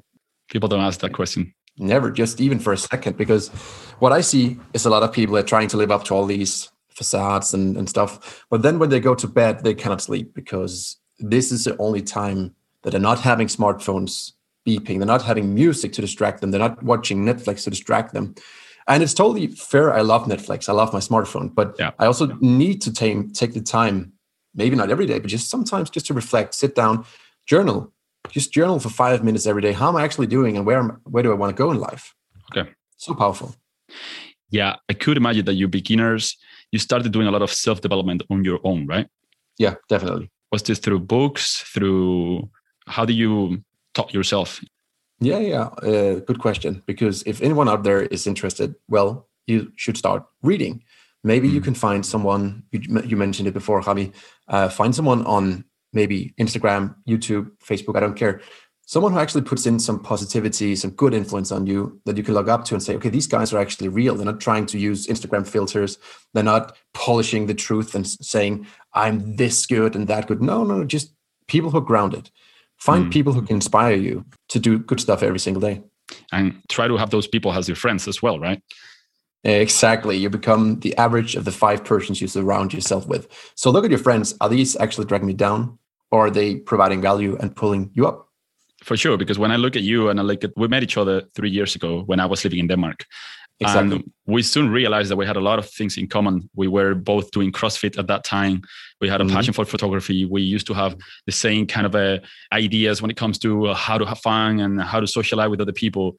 People 0.50 0.70
don't 0.70 0.82
ask 0.82 1.00
that 1.02 1.14
question. 1.14 1.54
Never, 1.78 2.12
just 2.12 2.42
even 2.42 2.60
for 2.60 2.74
a 2.74 2.78
second, 2.78 3.18
because 3.18 3.50
what 4.00 4.12
I 4.12 4.22
see 4.22 4.58
is 4.74 4.86
a 4.86 4.90
lot 4.90 5.04
of 5.04 5.12
people 5.12 5.38
are 5.38 5.44
trying 5.44 5.68
to 5.70 5.78
live 5.78 5.92
up 5.92 6.04
to 6.06 6.16
all 6.16 6.26
these 6.26 6.70
facades 6.90 7.54
and, 7.54 7.78
and 7.78 7.88
stuff. 7.88 8.46
But 8.50 8.64
then 8.64 8.80
when 8.80 8.90
they 8.90 9.00
go 9.00 9.14
to 9.14 9.28
bed, 9.28 9.64
they 9.64 9.76
cannot 9.76 10.02
sleep 10.02 10.34
because 10.34 10.98
this 11.20 11.52
is 11.52 11.66
the 11.66 11.78
only 11.78 12.02
time 12.02 12.56
that 12.82 12.92
they're 12.92 13.00
not 13.00 13.20
having 13.20 13.48
smartphones 13.48 14.34
beeping. 14.68 14.98
They're 14.98 15.06
not 15.06 15.24
having 15.24 15.56
music 15.56 15.94
to 15.94 16.02
distract 16.02 16.42
them. 16.42 16.52
They're 16.52 16.60
not 16.60 16.84
watching 16.84 17.26
Netflix 17.26 17.64
to 17.64 17.70
distract 17.70 18.14
them 18.14 18.36
and 18.88 19.04
it's 19.04 19.14
totally 19.14 19.48
fair. 19.48 19.94
I 19.94 20.02
love 20.02 20.26
Netflix. 20.26 20.70
I 20.70 20.74
love 20.74 20.94
my 20.94 21.00
smartphone, 21.00 21.54
but 21.54 21.76
yeah. 21.78 21.92
I 22.00 22.06
also 22.06 22.28
need 22.40 22.82
to 22.84 22.94
take 22.94 23.34
take 23.34 23.54
the 23.54 23.62
time, 23.62 24.14
maybe 24.56 24.76
not 24.76 24.90
every 24.90 25.06
day, 25.06 25.20
but 25.20 25.28
just 25.28 25.50
sometimes 25.50 25.90
just 25.90 26.06
to 26.08 26.14
reflect, 26.14 26.56
sit 26.56 26.74
down, 26.74 27.06
journal, 27.46 27.94
just 28.30 28.54
journal 28.54 28.80
for 28.80 28.90
five 28.90 29.24
minutes 29.24 29.46
every 29.46 29.62
day. 29.62 29.74
How 29.74 29.90
am 29.90 29.98
I 29.98 30.04
actually 30.04 30.28
doing, 30.28 30.56
and 30.56 30.66
where 30.66 30.82
where 31.04 31.24
do 31.24 31.32
I 31.32 31.36
want 31.36 31.56
to 31.56 31.62
go 31.62 31.72
in 31.72 31.80
life? 31.80 32.16
Okay, 32.52 32.70
so 32.96 33.14
powerful. 33.14 33.56
Yeah, 34.50 34.76
I 34.90 34.94
could 34.94 35.18
imagine 35.18 35.46
that 35.46 35.56
you 35.56 35.68
beginners, 35.68 36.38
you 36.72 36.80
started 36.80 37.12
doing 37.12 37.28
a 37.28 37.32
lot 37.32 37.42
of 37.42 37.52
self 37.52 37.82
development 37.82 38.24
on 38.30 38.46
your 38.46 38.60
own, 38.64 38.88
right? 38.88 39.08
Yeah, 39.58 39.76
definitely. 39.90 40.32
Was 40.52 40.64
this 40.64 40.80
through 40.80 41.02
books? 41.02 41.58
Through 41.74 42.50
how 42.88 43.04
do 43.04 43.12
you 43.12 43.62
taught 43.98 44.14
yourself 44.14 44.62
yeah, 45.20 45.40
yeah, 45.40 45.64
uh, 45.82 46.20
good 46.20 46.40
question. 46.40 46.84
Because 46.86 47.24
if 47.26 47.42
anyone 47.42 47.68
out 47.68 47.84
there 47.84 48.04
is 48.04 48.28
interested, 48.28 48.76
well, 48.88 49.28
you 49.48 49.72
should 49.76 49.98
start 49.98 50.24
reading. 50.44 50.84
Maybe 51.24 51.50
mm. 51.50 51.54
you 51.54 51.60
hmm. 51.60 51.66
can 51.66 51.74
find 51.74 52.06
someone. 52.06 52.64
You, 52.72 53.02
you 53.04 53.18
mentioned 53.18 53.48
it 53.48 53.54
before, 53.54 53.82
Javi. 53.82 54.14
Uh, 54.48 54.70
find 54.70 54.94
someone 54.94 55.26
on 55.26 55.66
maybe 55.94 56.34
Instagram, 56.40 56.96
YouTube, 57.08 57.50
Facebook. 57.64 57.96
I 57.96 58.00
don't 58.00 58.16
care. 58.16 58.42
Someone 58.86 59.12
who 59.12 59.20
actually 59.20 59.42
puts 59.42 59.66
in 59.66 59.80
some 59.80 60.00
positivity, 60.02 60.76
some 60.76 60.92
good 60.92 61.14
influence 61.14 61.52
on 61.52 61.68
you 61.68 62.00
that 62.06 62.16
you 62.16 62.24
can 62.24 62.34
look 62.34 62.48
up 62.48 62.64
to 62.66 62.76
and 62.76 62.82
say, 62.82 62.96
okay, 62.96 63.10
these 63.10 63.28
guys 63.28 63.52
are 63.52 63.60
actually 63.60 63.90
real. 63.90 64.16
They're 64.16 64.26
not 64.26 64.40
trying 64.40 64.66
to 64.68 64.78
use 64.78 65.08
Instagram 65.08 65.46
filters. 65.46 65.98
They're 66.34 66.44
not 66.44 66.78
polishing 66.94 67.48
the 67.48 67.54
truth 67.54 67.96
and 67.96 68.08
saying, 68.08 68.66
I'm 68.94 69.36
this 69.36 69.66
good 69.66 69.96
and 69.96 70.08
that 70.08 70.28
good. 70.28 70.42
No, 70.42 70.64
no, 70.64 70.86
just 70.86 71.14
people 71.48 71.72
who 71.72 71.80
are 71.80 71.82
grounded 71.82 72.30
Find 72.78 73.06
mm. 73.06 73.12
people 73.12 73.34
who 73.34 73.42
can 73.42 73.56
inspire 73.56 73.96
you 73.96 74.26
to 74.50 74.60
do 74.60 74.80
good 74.80 75.00
stuff 75.00 75.24
every 75.24 75.40
single 75.40 75.62
day. 75.62 75.82
And 76.32 76.62
try 76.70 76.88
to 76.88 76.98
have 76.98 77.10
those 77.10 77.28
people 77.28 77.52
as 77.52 77.68
your 77.68 77.76
friends 77.76 78.08
as 78.08 78.22
well, 78.22 78.40
right? 78.40 78.62
Exactly. 79.44 80.18
You 80.18 80.30
become 80.30 80.80
the 80.80 80.96
average 80.98 81.36
of 81.36 81.46
the 81.46 81.52
five 81.52 81.84
persons 81.84 82.22
you 82.22 82.28
surround 82.28 82.74
yourself 82.74 83.08
with. 83.08 83.28
So 83.56 83.72
look 83.72 83.86
at 83.86 83.92
your 83.92 84.00
friends. 84.00 84.36
Are 84.42 84.50
these 84.50 84.76
actually 84.78 85.06
dragging 85.06 85.28
me 85.28 85.34
down? 85.34 85.78
Or 86.12 86.28
are 86.28 86.32
they 86.32 86.56
providing 86.56 87.02
value 87.02 87.38
and 87.40 87.56
pulling 87.56 87.92
you 87.94 88.08
up? 88.08 88.30
For 88.84 88.96
sure. 88.96 89.18
Because 89.18 89.40
when 89.40 89.52
I 89.52 89.58
look 89.58 89.76
at 89.76 89.84
you 89.84 90.10
and 90.10 90.20
I 90.20 90.24
look 90.24 90.44
at, 90.44 90.52
we 90.56 90.68
met 90.68 90.84
each 90.84 90.98
other 90.98 91.24
three 91.36 91.50
years 91.50 91.76
ago 91.76 92.04
when 92.06 92.20
I 92.20 92.26
was 92.26 92.44
living 92.44 92.60
in 92.60 92.68
Denmark. 92.68 93.06
Exactly. 93.60 93.96
And 93.98 94.12
we 94.28 94.44
soon 94.44 94.70
realized 94.70 95.10
that 95.10 95.16
we 95.16 95.26
had 95.26 95.36
a 95.36 95.42
lot 95.42 95.58
of 95.58 95.68
things 95.68 95.98
in 95.98 96.08
common. 96.08 96.48
We 96.56 96.68
were 96.68 96.94
both 96.94 97.32
doing 97.32 97.52
CrossFit 97.52 97.98
at 97.98 98.08
that 98.08 98.24
time. 98.24 98.62
We 99.02 99.10
had 99.10 99.20
a 99.20 99.24
mm-hmm. 99.24 99.36
passion 99.36 99.54
for 99.54 99.66
photography. 99.66 100.26
We 100.26 100.44
used 100.44 100.68
to 100.68 100.74
have 100.74 100.96
the 101.26 101.32
same 101.32 101.66
kind 101.66 101.88
of 101.88 101.96
uh, 101.96 102.20
ideas 102.54 103.02
when 103.02 103.10
it 103.10 103.18
comes 103.18 103.40
to 103.40 103.68
uh, 103.68 103.74
how 103.74 103.98
to 103.98 104.06
have 104.06 104.20
fun 104.20 104.60
and 104.60 104.82
how 104.82 105.00
to 105.00 105.08
socialize 105.08 105.50
with 105.50 105.62
other 105.62 105.74
people. 105.74 106.18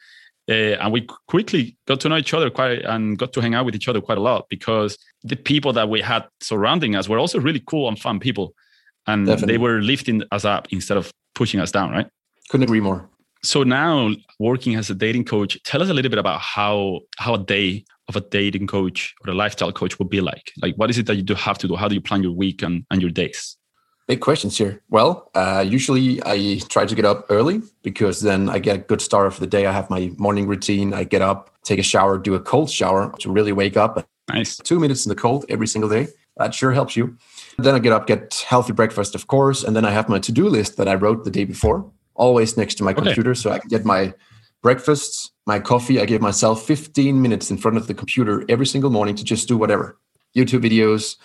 Uh, 0.49 0.75
and 0.81 0.93
we 0.93 1.07
quickly 1.29 1.77
got 1.87 2.01
to 2.01 2.09
know 2.09 2.17
each 2.17 2.35
other 2.35 2.51
quite 2.51 2.83
and 2.83 3.19
got 3.19 3.33
to 3.35 3.41
hang 3.41 3.55
out 3.55 3.67
with 3.67 3.77
each 3.77 3.87
other 3.87 4.01
quite 4.01 4.19
a 4.19 4.23
lot 4.23 4.47
because 4.49 4.99
the 5.23 5.37
people 5.37 5.73
that 5.75 5.89
we 5.89 6.01
had 6.01 6.25
surrounding 6.41 6.97
us 6.97 7.09
were 7.09 7.19
also 7.19 7.39
really 7.39 7.63
cool 7.67 7.87
and 7.87 8.01
fun 8.01 8.19
people. 8.19 8.55
And 9.07 9.27
Definitely. 9.27 9.55
they 9.55 9.59
were 9.59 9.81
lifting 9.81 10.23
us 10.33 10.45
up 10.45 10.67
instead 10.71 10.97
of 10.97 11.13
pushing 11.35 11.61
us 11.61 11.71
down, 11.71 11.91
right? 11.93 12.09
Couldn't 12.49 12.65
agree 12.65 12.81
more 12.81 13.08
so 13.43 13.63
now 13.63 14.11
working 14.39 14.75
as 14.77 14.91
a 14.91 14.95
dating 14.95 15.25
coach 15.25 15.61
tell 15.65 15.83
us 15.83 15.89
a 15.89 15.95
little 15.95 16.11
bit 16.11 16.19
about 16.19 16.41
how 16.41 17.01
how 17.19 17.35
a 17.35 17.39
day 17.39 17.85
of 18.09 18.17
a 18.17 18.21
dating 18.21 18.67
coach 18.67 19.15
or 19.25 19.33
a 19.33 19.35
lifestyle 19.35 19.71
coach 19.71 19.99
would 19.99 20.09
be 20.09 20.21
like. 20.21 20.53
Like 20.63 20.75
what 20.77 20.89
is 20.91 20.99
it 20.99 21.07
that 21.07 21.17
you 21.17 21.23
do 21.23 21.35
have 21.35 21.59
to 21.59 21.69
do? 21.69 21.77
How 21.77 21.89
do 21.89 21.95
you 21.95 22.01
plan 22.01 22.23
your 22.23 22.33
week 22.33 22.63
and, 22.63 22.85
and 22.91 23.03
your 23.03 23.11
days? 23.11 23.57
Big 24.07 24.21
questions 24.21 24.57
here. 24.57 24.83
Well 24.89 25.31
uh, 25.35 25.65
usually 25.67 26.23
i 26.25 26.59
try 26.69 26.87
to 26.87 26.95
get 26.95 27.05
up 27.05 27.27
early 27.29 27.61
because 27.83 28.21
then 28.21 28.49
i 28.49 28.59
get 28.59 28.77
a 28.77 28.79
good 28.79 29.03
start 29.03 29.27
of 29.27 29.39
the 29.41 29.47
day. 29.47 29.67
I 29.67 29.73
have 29.73 29.91
my 29.91 30.11
morning 30.17 30.47
routine. 30.47 30.95
I 30.95 31.05
get 31.05 31.23
up 31.23 31.51
take 31.65 31.79
a 31.79 31.83
shower 31.83 32.19
do 32.19 32.35
a 32.35 32.41
cold 32.41 32.71
shower 32.71 33.13
to 33.19 33.31
really 33.31 33.53
wake 33.53 33.77
up. 33.77 34.09
Nice. 34.29 34.57
Two 34.57 34.81
minutes 34.81 35.05
in 35.05 35.11
the 35.11 35.17
cold 35.17 35.45
every 35.49 35.67
single 35.67 35.91
day. 35.91 36.09
That 36.39 36.55
sure 36.55 36.73
helps 36.73 36.97
you. 36.97 37.17
Then 37.59 37.75
I 37.75 37.81
get 37.81 37.93
up, 37.93 38.07
get 38.07 38.45
healthy 38.47 38.73
breakfast, 38.73 39.15
of 39.15 39.27
course, 39.27 39.65
and 39.65 39.75
then 39.75 39.85
I 39.85 39.91
have 39.91 40.09
my 40.09 40.21
to-do 40.21 40.49
list 40.49 40.77
that 40.77 40.87
I 40.87 40.95
wrote 40.95 41.25
the 41.25 41.31
day 41.31 41.45
before, 41.45 41.91
always 42.19 42.57
next 42.57 42.75
to 42.77 42.85
my 42.85 42.93
okay. 42.93 43.03
computer, 43.03 43.35
so 43.35 43.51
I 43.51 43.59
can 43.59 43.69
get 43.69 43.85
my 43.85 44.13
breakfast, 44.63 45.33
my 45.47 45.59
coffee. 45.59 46.01
I 46.01 46.05
give 46.05 46.21
myself 46.21 46.67
15 46.67 47.23
minutes 47.23 47.51
in 47.51 47.57
front 47.57 47.77
of 47.77 47.87
the 47.87 47.95
computer 47.95 48.45
every 48.49 48.67
single 48.67 48.91
morning 48.91 49.15
to 49.17 49.25
just 49.25 49.49
do 49.49 49.57
whatever, 49.57 49.99
YouTube 50.37 50.63
videos, 50.63 51.17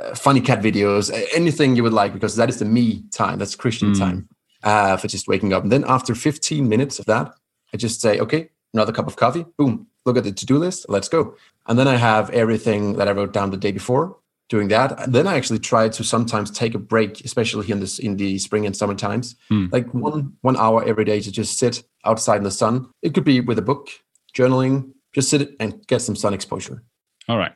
uh, 0.00 0.14
funny 0.14 0.40
cat 0.40 0.60
videos, 0.60 1.12
anything 1.34 1.76
you 1.76 1.82
would 1.82 1.92
like, 1.92 2.12
because 2.12 2.36
that 2.36 2.48
is 2.48 2.58
the 2.58 2.64
me 2.64 3.04
time. 3.12 3.38
That's 3.38 3.54
Christian 3.54 3.92
mm. 3.92 3.98
time 3.98 4.28
uh, 4.62 4.96
for 4.96 5.08
just 5.08 5.28
waking 5.28 5.52
up. 5.52 5.62
And 5.62 5.70
then 5.70 5.84
after 5.86 6.14
15 6.14 6.68
minutes 6.68 6.98
of 6.98 7.06
that, 7.06 7.32
I 7.72 7.76
just 7.76 8.00
say, 8.00 8.18
okay, 8.18 8.50
another 8.74 8.92
cup 8.92 9.06
of 9.06 9.16
coffee. 9.16 9.44
Boom, 9.56 9.86
look 10.04 10.16
at 10.16 10.24
the 10.24 10.32
to-do 10.32 10.58
list. 10.58 10.86
Let's 10.88 11.08
go. 11.08 11.36
And 11.66 11.78
then 11.78 11.86
I 11.86 11.96
have 11.96 12.30
everything 12.30 12.94
that 12.94 13.08
I 13.08 13.12
wrote 13.12 13.32
down 13.32 13.50
the 13.50 13.56
day 13.56 13.72
before 13.72 14.16
doing 14.50 14.68
that. 14.68 15.00
And 15.00 15.14
then 15.14 15.26
I 15.26 15.36
actually 15.36 15.60
try 15.60 15.88
to 15.88 16.04
sometimes 16.04 16.50
take 16.50 16.74
a 16.74 16.78
break, 16.78 17.24
especially 17.24 17.66
here 17.66 17.76
in 17.76 17.80
this 17.80 17.98
in 17.98 18.16
the 18.18 18.38
spring 18.38 18.66
and 18.66 18.76
summer 18.76 18.94
times, 18.94 19.36
mm. 19.50 19.72
like 19.72 19.94
one 19.94 20.34
one 20.42 20.56
hour 20.58 20.84
every 20.84 21.06
day 21.06 21.20
to 21.20 21.32
just 21.32 21.58
sit 21.58 21.82
outside 22.04 22.38
in 22.38 22.44
the 22.44 22.50
sun. 22.50 22.90
It 23.00 23.14
could 23.14 23.24
be 23.24 23.40
with 23.40 23.58
a 23.58 23.62
book, 23.62 23.88
journaling, 24.36 24.92
just 25.14 25.30
sit 25.30 25.56
and 25.58 25.86
get 25.86 26.02
some 26.02 26.16
sun 26.16 26.34
exposure. 26.34 26.82
All 27.28 27.38
right. 27.38 27.52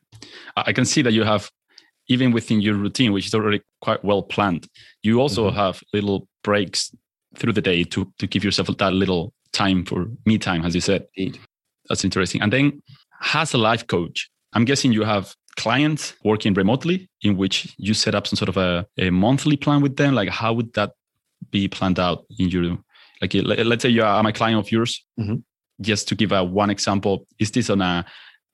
I 0.56 0.72
can 0.72 0.84
see 0.84 1.02
that 1.02 1.12
you 1.12 1.24
have 1.24 1.50
even 2.08 2.32
within 2.32 2.60
your 2.60 2.74
routine, 2.74 3.12
which 3.12 3.26
is 3.26 3.34
already 3.34 3.60
quite 3.80 4.04
well 4.04 4.22
planned, 4.22 4.68
you 5.02 5.20
also 5.20 5.48
mm-hmm. 5.48 5.56
have 5.56 5.82
little 5.92 6.28
breaks 6.42 6.94
through 7.36 7.52
the 7.52 7.62
day 7.62 7.84
to 7.84 8.10
to 8.18 8.26
give 8.26 8.44
yourself 8.44 8.68
that 8.78 8.92
little 8.92 9.32
time 9.52 9.84
for 9.84 10.06
me 10.24 10.38
time, 10.38 10.64
as 10.64 10.74
you 10.74 10.80
said. 10.80 11.06
Indeed. 11.16 11.40
That's 11.88 12.04
interesting. 12.04 12.40
And 12.40 12.52
then, 12.52 12.82
as 13.34 13.52
a 13.52 13.58
life 13.58 13.86
coach, 13.86 14.30
I'm 14.54 14.64
guessing 14.64 14.92
you 14.92 15.04
have 15.04 15.34
clients 15.56 16.14
working 16.25 16.54
remotely 16.54 17.08
in 17.23 17.37
which 17.37 17.75
you 17.78 17.94
set 17.94 18.14
up 18.14 18.26
some 18.26 18.37
sort 18.37 18.49
of 18.49 18.56
a, 18.56 18.87
a 18.99 19.11
monthly 19.11 19.56
plan 19.56 19.82
with 19.82 19.96
them? 19.96 20.14
Like 20.14 20.28
how 20.28 20.52
would 20.52 20.73
that 20.75 20.92
be 21.50 21.68
planned 21.68 21.99
out 21.99 22.25
in 22.38 22.49
your 22.49 22.78
like 23.20 23.34
let's 23.44 23.82
say 23.82 23.88
you 23.88 24.02
are 24.02 24.26
a 24.26 24.32
client 24.32 24.58
of 24.58 24.70
yours. 24.70 25.04
Mm-hmm. 25.18 25.37
just 25.80 26.08
to 26.08 26.14
give 26.14 26.32
a 26.32 26.44
one 26.44 26.70
example 26.70 27.26
is 27.38 27.50
this 27.50 27.70
on 27.70 27.80
a 27.80 28.04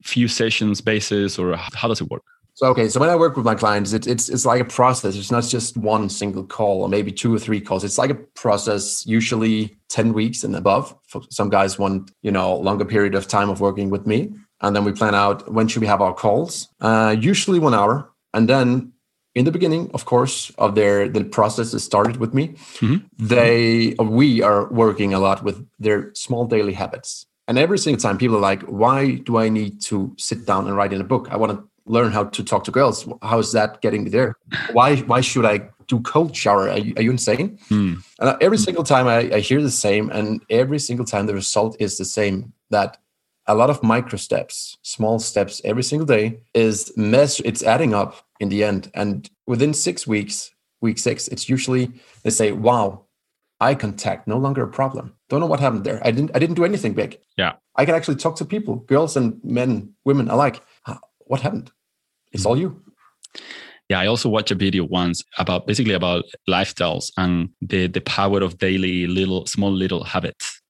few 0.02 0.28
sessions 0.28 0.80
basis 0.80 1.38
or 1.38 1.56
how 1.56 1.88
does 1.88 2.00
it 2.00 2.10
work? 2.10 2.22
So 2.54 2.66
okay 2.68 2.88
so 2.88 3.00
when 3.00 3.08
i 3.08 3.16
work 3.16 3.36
with 3.36 3.46
my 3.46 3.54
clients 3.54 3.92
it, 3.92 4.06
it's 4.06 4.28
it's 4.28 4.44
like 4.44 4.60
a 4.60 4.64
process. 4.64 5.16
It's 5.16 5.30
not 5.30 5.44
just 5.44 5.76
one 5.76 6.08
single 6.08 6.44
call 6.44 6.82
or 6.82 6.88
maybe 6.88 7.12
two 7.12 7.34
or 7.34 7.38
three 7.38 7.60
calls. 7.60 7.84
It's 7.84 7.98
like 7.98 8.10
a 8.10 8.20
process 8.44 9.06
usually 9.06 9.76
10 9.88 10.12
weeks 10.12 10.44
and 10.44 10.54
above. 10.54 10.94
For 11.06 11.22
some 11.30 11.48
guys 11.48 11.78
want 11.78 12.10
you 12.22 12.30
know 12.30 12.56
longer 12.56 12.84
period 12.84 13.14
of 13.14 13.28
time 13.28 13.50
of 13.50 13.60
working 13.60 13.90
with 13.90 14.06
me 14.06 14.32
and 14.60 14.76
then 14.76 14.84
we 14.84 14.92
plan 14.92 15.14
out 15.14 15.50
when 15.52 15.68
should 15.68 15.80
we 15.80 15.86
have 15.86 16.00
our 16.00 16.14
calls. 16.14 16.68
Uh, 16.80 17.16
usually 17.18 17.58
one 17.58 17.74
hour. 17.74 18.10
And 18.34 18.48
then 18.48 18.92
in 19.34 19.44
the 19.44 19.52
beginning 19.52 19.90
of 19.94 20.04
course 20.04 20.50
of 20.58 20.74
their 20.74 21.08
the 21.08 21.24
process 21.24 21.70
that 21.70 21.80
started 21.80 22.16
with 22.16 22.34
me 22.34 22.48
mm-hmm. 22.48 22.96
they 23.18 23.94
we 24.00 24.42
are 24.42 24.68
working 24.72 25.14
a 25.14 25.20
lot 25.20 25.44
with 25.44 25.64
their 25.78 26.12
small 26.14 26.46
daily 26.46 26.72
habits. 26.72 27.26
And 27.46 27.58
every 27.58 27.78
single 27.78 28.00
time 28.00 28.18
people 28.18 28.36
are 28.36 28.40
like 28.40 28.62
why 28.62 29.16
do 29.16 29.38
i 29.38 29.48
need 29.48 29.80
to 29.82 30.14
sit 30.18 30.46
down 30.46 30.66
and 30.66 30.76
write 30.76 30.92
in 30.92 31.00
a 31.00 31.04
book? 31.04 31.28
I 31.30 31.36
want 31.36 31.52
to 31.52 31.64
learn 31.86 32.12
how 32.12 32.24
to 32.24 32.44
talk 32.44 32.64
to 32.64 32.70
girls. 32.70 33.08
How 33.22 33.38
is 33.38 33.52
that 33.52 33.80
getting 33.80 34.04
me 34.04 34.10
there? 34.10 34.34
Why 34.72 34.96
why 34.96 35.20
should 35.20 35.44
i 35.44 35.68
do 35.86 36.00
cold 36.00 36.36
shower? 36.36 36.68
Are 36.68 36.78
you, 36.78 36.92
are 36.96 37.02
you 37.02 37.10
insane? 37.10 37.58
Mm. 37.68 38.02
and 38.20 38.36
every 38.40 38.58
single 38.58 38.84
time 38.84 39.06
I, 39.08 39.18
I 39.36 39.40
hear 39.40 39.60
the 39.62 39.70
same. 39.70 40.10
And 40.10 40.42
every 40.48 40.78
single 40.78 41.06
time 41.06 41.26
the 41.26 41.34
result 41.34 41.76
is 41.78 41.98
the 41.98 42.04
same 42.04 42.52
that 42.70 42.98
a 43.50 43.54
lot 43.54 43.68
of 43.68 43.82
micro 43.82 44.16
steps, 44.16 44.78
small 44.82 45.18
steps 45.18 45.60
every 45.64 45.82
single 45.82 46.06
day 46.06 46.40
is 46.54 46.92
mess. 46.96 47.40
It's 47.40 47.64
adding 47.64 47.94
up 47.94 48.24
in 48.38 48.48
the 48.48 48.62
end. 48.62 48.90
And 48.94 49.28
within 49.46 49.74
six 49.74 50.06
weeks, 50.06 50.52
week 50.80 50.98
six, 50.98 51.26
it's 51.28 51.48
usually 51.48 51.90
they 52.22 52.30
say, 52.30 52.52
"Wow, 52.52 53.06
eye 53.60 53.74
contact 53.74 54.28
no 54.28 54.38
longer 54.38 54.62
a 54.62 54.68
problem." 54.68 55.14
Don't 55.28 55.40
know 55.40 55.46
what 55.46 55.60
happened 55.60 55.84
there. 55.84 56.00
I 56.06 56.12
didn't. 56.12 56.30
I 56.34 56.38
didn't 56.38 56.54
do 56.56 56.64
anything 56.64 56.94
big. 56.94 57.18
Yeah, 57.36 57.54
I 57.74 57.84
can 57.84 57.94
actually 57.96 58.16
talk 58.16 58.36
to 58.36 58.44
people, 58.44 58.76
girls 58.76 59.16
and 59.16 59.40
men, 59.42 59.94
women 60.04 60.30
alike. 60.30 60.62
Ah, 60.86 61.00
what 61.26 61.40
happened? 61.40 61.72
It's 62.32 62.46
all 62.46 62.54
mm-hmm. 62.54 62.62
you. 62.62 62.82
Yeah, 63.88 63.98
I 63.98 64.06
also 64.06 64.28
watched 64.28 64.52
a 64.52 64.54
video 64.54 64.84
once 64.84 65.24
about 65.38 65.66
basically 65.66 65.94
about 65.94 66.24
lifestyles 66.48 67.10
and 67.16 67.50
the 67.60 67.88
the 67.88 68.00
power 68.00 68.40
of 68.42 68.58
daily 68.58 69.08
little 69.08 69.46
small 69.46 69.72
little 69.72 70.04
habits 70.04 70.62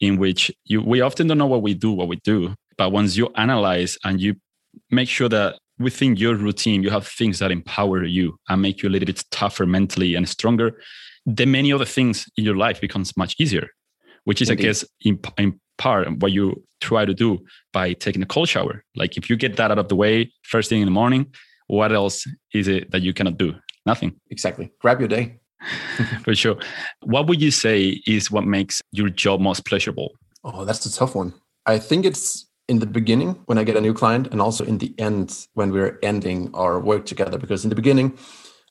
in 0.00 0.16
which 0.18 0.50
you 0.64 0.82
we 0.82 1.00
often 1.00 1.26
don't 1.26 1.38
know 1.38 1.46
what 1.46 1.62
we 1.62 1.74
do, 1.74 1.92
what 1.92 2.08
we 2.08 2.16
do. 2.16 2.54
But 2.76 2.92
once 2.92 3.16
you 3.16 3.28
analyze 3.36 3.98
and 4.04 4.20
you 4.20 4.34
make 4.90 5.08
sure 5.08 5.28
that 5.28 5.58
within 5.78 6.16
your 6.16 6.34
routine 6.34 6.82
you 6.82 6.90
have 6.90 7.06
things 7.06 7.38
that 7.38 7.50
empower 7.50 8.04
you 8.04 8.36
and 8.48 8.62
make 8.62 8.82
you 8.82 8.88
a 8.88 8.92
little 8.92 9.06
bit 9.06 9.24
tougher 9.30 9.66
mentally 9.66 10.14
and 10.14 10.28
stronger, 10.28 10.80
then 11.26 11.50
many 11.50 11.72
other 11.72 11.84
things 11.84 12.26
in 12.36 12.44
your 12.44 12.56
life 12.56 12.80
becomes 12.80 13.16
much 13.16 13.34
easier. 13.38 13.68
Which 14.24 14.42
is, 14.42 14.50
Indeed. 14.50 14.62
I 14.62 14.66
guess, 14.66 14.84
in, 15.02 15.18
in 15.38 15.60
part 15.78 16.06
what 16.20 16.30
you 16.30 16.62
try 16.80 17.04
to 17.04 17.14
do 17.14 17.38
by 17.72 17.94
taking 17.94 18.22
a 18.22 18.26
cold 18.26 18.48
shower. 18.48 18.84
Like 18.94 19.16
if 19.16 19.30
you 19.30 19.36
get 19.36 19.56
that 19.56 19.70
out 19.70 19.78
of 19.78 19.88
the 19.88 19.96
way 19.96 20.32
first 20.42 20.68
thing 20.68 20.80
in 20.82 20.86
the 20.86 20.92
morning, 20.92 21.26
what 21.66 21.92
else 21.92 22.26
is 22.52 22.68
it 22.68 22.90
that 22.90 23.02
you 23.02 23.14
cannot 23.14 23.38
do? 23.38 23.54
Nothing. 23.86 24.20
Exactly. 24.30 24.70
Grab 24.80 25.00
your 25.00 25.08
day. 25.08 25.39
For 26.24 26.34
sure. 26.34 26.56
What 27.02 27.26
would 27.26 27.40
you 27.40 27.50
say 27.50 28.02
is 28.06 28.30
what 28.30 28.44
makes 28.44 28.82
your 28.92 29.08
job 29.08 29.40
most 29.40 29.64
pleasurable? 29.64 30.12
Oh, 30.44 30.64
that's 30.64 30.86
a 30.86 30.92
tough 30.92 31.14
one. 31.14 31.34
I 31.66 31.78
think 31.78 32.04
it's 32.04 32.46
in 32.68 32.78
the 32.78 32.86
beginning 32.86 33.40
when 33.46 33.58
I 33.58 33.64
get 33.64 33.76
a 33.76 33.80
new 33.80 33.92
client 33.92 34.28
and 34.30 34.40
also 34.40 34.64
in 34.64 34.78
the 34.78 34.94
end 34.98 35.46
when 35.54 35.72
we're 35.72 35.98
ending 36.02 36.50
our 36.54 36.80
work 36.80 37.04
together. 37.04 37.38
Because 37.38 37.64
in 37.64 37.70
the 37.70 37.76
beginning, 37.76 38.16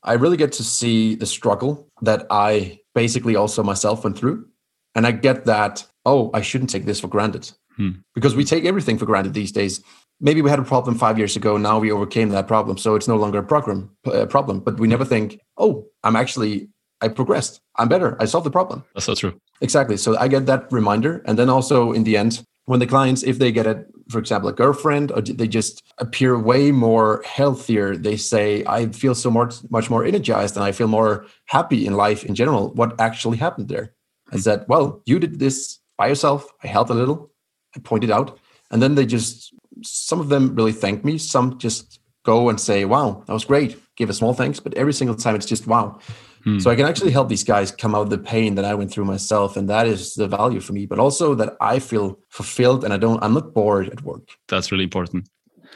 I 0.03 0.13
really 0.13 0.37
get 0.37 0.51
to 0.53 0.63
see 0.63 1.15
the 1.15 1.25
struggle 1.25 1.87
that 2.01 2.25
I 2.29 2.79
basically 2.95 3.35
also 3.35 3.61
myself 3.63 4.03
went 4.03 4.17
through. 4.17 4.47
And 4.95 5.05
I 5.05 5.11
get 5.11 5.45
that, 5.45 5.85
oh, 6.05 6.31
I 6.33 6.41
shouldn't 6.41 6.69
take 6.69 6.85
this 6.85 6.99
for 6.99 7.07
granted. 7.07 7.51
Hmm. 7.75 7.91
Because 8.15 8.35
we 8.35 8.43
take 8.43 8.65
everything 8.65 8.97
for 8.97 9.05
granted 9.05 9.33
these 9.33 9.51
days. 9.51 9.83
Maybe 10.19 10.41
we 10.41 10.49
had 10.49 10.59
a 10.59 10.63
problem 10.63 10.97
five 10.97 11.17
years 11.17 11.35
ago. 11.35 11.57
Now 11.57 11.79
we 11.79 11.91
overcame 11.91 12.29
that 12.29 12.47
problem. 12.47 12.77
So 12.77 12.95
it's 12.95 13.07
no 13.07 13.15
longer 13.15 13.39
a 13.39 13.43
problem, 13.43 13.95
uh, 14.05 14.25
problem. 14.25 14.61
But 14.61 14.79
we 14.79 14.87
never 14.87 15.05
think, 15.05 15.39
oh, 15.57 15.85
I'm 16.03 16.15
actually 16.15 16.69
I 17.01 17.07
progressed. 17.07 17.61
I'm 17.77 17.87
better. 17.87 18.17
I 18.19 18.25
solved 18.25 18.45
the 18.45 18.51
problem. 18.51 18.83
That's 18.93 19.05
so 19.05 19.15
true. 19.15 19.39
Exactly. 19.61 19.97
So 19.97 20.17
I 20.17 20.27
get 20.27 20.45
that 20.47 20.71
reminder. 20.71 21.21
And 21.25 21.37
then 21.37 21.49
also 21.49 21.91
in 21.93 22.03
the 22.03 22.17
end, 22.17 22.43
when 22.65 22.79
the 22.79 22.87
clients, 22.87 23.23
if 23.23 23.39
they 23.39 23.51
get 23.51 23.65
a, 23.65 23.85
for 24.09 24.19
example, 24.19 24.49
a 24.49 24.53
girlfriend, 24.53 25.11
or 25.11 25.21
they 25.21 25.47
just 25.47 25.83
appear 25.97 26.37
way 26.37 26.71
more 26.71 27.23
healthier, 27.25 27.95
they 27.95 28.17
say, 28.17 28.63
I 28.67 28.87
feel 28.87 29.15
so 29.15 29.31
much, 29.31 29.55
much 29.69 29.89
more 29.89 30.05
energized 30.05 30.55
and 30.55 30.63
I 30.63 30.71
feel 30.71 30.87
more 30.87 31.25
happy 31.45 31.85
in 31.85 31.93
life 31.93 32.23
in 32.25 32.35
general. 32.35 32.69
What 32.73 32.99
actually 32.99 33.37
happened 33.37 33.69
there? 33.69 33.93
I 34.31 34.35
hmm. 34.35 34.41
said, 34.41 34.65
well, 34.67 35.01
you 35.05 35.19
did 35.19 35.39
this 35.39 35.79
by 35.97 36.07
yourself. 36.07 36.51
I 36.63 36.67
helped 36.67 36.91
a 36.91 36.93
little. 36.93 37.31
I 37.75 37.79
pointed 37.79 38.11
out. 38.11 38.37
And 38.71 38.83
then 38.83 38.95
they 38.95 39.05
just, 39.05 39.53
some 39.83 40.19
of 40.19 40.29
them 40.29 40.53
really 40.53 40.73
thank 40.73 41.03
me. 41.03 41.17
Some 41.17 41.57
just 41.57 41.99
go 42.23 42.49
and 42.49 42.59
say, 42.59 42.85
wow, 42.85 43.23
that 43.25 43.33
was 43.33 43.45
great. 43.45 43.77
Give 43.95 44.09
a 44.09 44.13
small 44.13 44.33
thanks. 44.33 44.59
But 44.59 44.75
every 44.75 44.93
single 44.93 45.15
time 45.15 45.35
it's 45.35 45.45
just, 45.45 45.65
wow 45.65 45.99
Hmm. 46.43 46.59
So 46.59 46.69
I 46.69 46.75
can 46.75 46.85
actually 46.85 47.11
help 47.11 47.29
these 47.29 47.43
guys 47.43 47.71
come 47.71 47.95
out 47.95 48.01
of 48.01 48.09
the 48.09 48.17
pain 48.17 48.55
that 48.55 48.65
I 48.65 48.73
went 48.73 48.91
through 48.91 49.05
myself. 49.05 49.57
And 49.57 49.69
that 49.69 49.87
is 49.87 50.13
the 50.13 50.27
value 50.27 50.59
for 50.59 50.73
me, 50.73 50.85
but 50.85 50.99
also 50.99 51.35
that 51.35 51.55
I 51.59 51.79
feel 51.79 52.19
fulfilled 52.29 52.83
and 52.83 52.93
I 52.93 52.97
don't, 52.97 53.21
I'm 53.23 53.33
not 53.33 53.53
bored 53.53 53.89
at 53.89 54.03
work. 54.03 54.29
That's 54.47 54.71
really 54.71 54.83
important. 54.83 55.29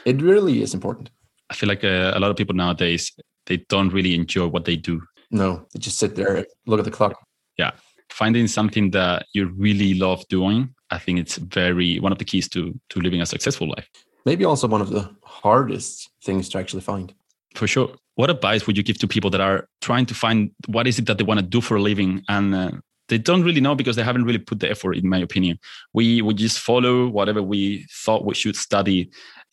It 0.04 0.20
really 0.22 0.62
is 0.62 0.74
important. 0.74 1.10
I 1.50 1.54
feel 1.54 1.68
like 1.68 1.84
a, 1.84 2.14
uh, 2.14 2.18
a 2.18 2.20
lot 2.20 2.30
of 2.30 2.36
people 2.36 2.54
nowadays, 2.54 3.12
they 3.46 3.58
don't 3.68 3.90
really 3.90 4.14
enjoy 4.14 4.46
what 4.46 4.64
they 4.64 4.76
do. 4.76 5.02
No, 5.30 5.66
they 5.72 5.80
just 5.80 5.98
sit 5.98 6.14
there, 6.16 6.46
look 6.66 6.78
at 6.78 6.84
the 6.84 6.90
clock. 6.90 7.18
Yeah. 7.58 7.72
Finding 8.10 8.46
something 8.46 8.90
that 8.92 9.26
you 9.34 9.48
really 9.56 9.94
love 9.94 10.26
doing, 10.28 10.74
I 10.90 10.98
think 10.98 11.18
it's 11.18 11.36
very 11.36 11.98
one 11.98 12.12
of 12.12 12.18
the 12.18 12.24
keys 12.24 12.48
to 12.50 12.78
to 12.90 13.00
living 13.00 13.20
a 13.20 13.26
successful 13.26 13.68
life. 13.68 13.88
Maybe 14.24 14.44
also 14.44 14.68
one 14.68 14.80
of 14.80 14.90
the 14.90 15.10
hardest 15.24 16.10
things 16.22 16.48
to 16.50 16.58
actually 16.58 16.82
find. 16.82 17.12
For 17.54 17.66
sure 17.66 17.96
what 18.16 18.30
advice 18.30 18.66
would 18.66 18.76
you 18.76 18.82
give 18.82 18.98
to 18.98 19.08
people 19.08 19.30
that 19.30 19.40
are 19.40 19.68
trying 19.80 20.06
to 20.06 20.14
find 20.14 20.50
what 20.66 20.86
is 20.86 20.98
it 20.98 21.06
that 21.06 21.18
they 21.18 21.24
want 21.24 21.40
to 21.40 21.46
do 21.46 21.60
for 21.60 21.76
a 21.76 21.82
living? 21.82 22.22
And 22.28 22.54
uh, 22.54 22.70
they 23.08 23.18
don't 23.18 23.42
really 23.42 23.60
know 23.60 23.74
because 23.74 23.96
they 23.96 24.02
haven't 24.02 24.24
really 24.24 24.38
put 24.38 24.60
the 24.60 24.70
effort 24.70 24.94
in 24.94 25.08
my 25.08 25.18
opinion. 25.18 25.58
We 25.92 26.22
would 26.22 26.36
just 26.36 26.58
follow 26.58 27.08
whatever 27.08 27.42
we 27.42 27.86
thought 27.90 28.24
we 28.24 28.34
should 28.34 28.56
study. 28.56 29.10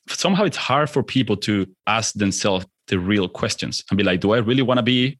Somehow 0.08 0.44
it's 0.44 0.58
hard 0.58 0.90
for 0.90 1.04
people 1.04 1.38
to 1.38 1.66
ask 1.88 2.14
themselves 2.14 2.66
the 2.88 3.00
real 3.00 3.30
questions 3.30 3.84
and 3.90 3.98
be 3.98 4.04
like 4.04 4.20
do 4.20 4.34
i 4.34 4.38
really 4.38 4.62
want 4.62 4.78
to 4.78 4.84
be 4.84 5.18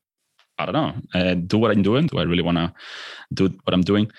i 0.60 0.66
don't 0.66 0.74
know 0.74 0.94
uh, 1.14 1.36
do 1.36 1.58
what 1.58 1.72
i'm 1.72 1.82
doing? 1.82 2.08
Do 2.08 2.18
i 2.18 2.24
really 2.24 2.44
want 2.44 2.58
to 2.58 2.74
do 3.34 3.50
what 3.64 3.74
i'm 3.74 3.82
doing? 3.82 4.12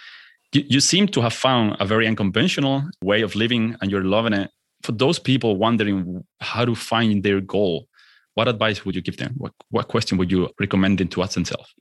You, 0.52 0.64
you 0.68 0.80
seem 0.80 1.06
to 1.08 1.20
have 1.20 1.32
found 1.32 1.76
a 1.80 1.86
very 1.86 2.06
unconventional 2.06 2.82
way 3.02 3.22
of 3.22 3.34
living 3.34 3.76
and 3.80 3.90
you're 3.90 4.04
loving 4.04 4.32
it. 4.32 4.50
For 4.82 4.92
those 4.92 5.18
people 5.18 5.56
wondering 5.56 6.24
how 6.40 6.64
to 6.64 6.74
find 6.74 7.22
their 7.22 7.40
goal 7.40 7.88
what 8.34 8.48
advice 8.48 8.84
would 8.84 8.94
you 8.94 9.02
give 9.02 9.16
them? 9.16 9.34
What, 9.36 9.52
what 9.70 9.88
question 9.88 10.18
would 10.18 10.30
you 10.30 10.50
recommend 10.58 10.98
them 10.98 11.08
to 11.08 11.22
ask 11.22 11.34
themselves? 11.34 11.74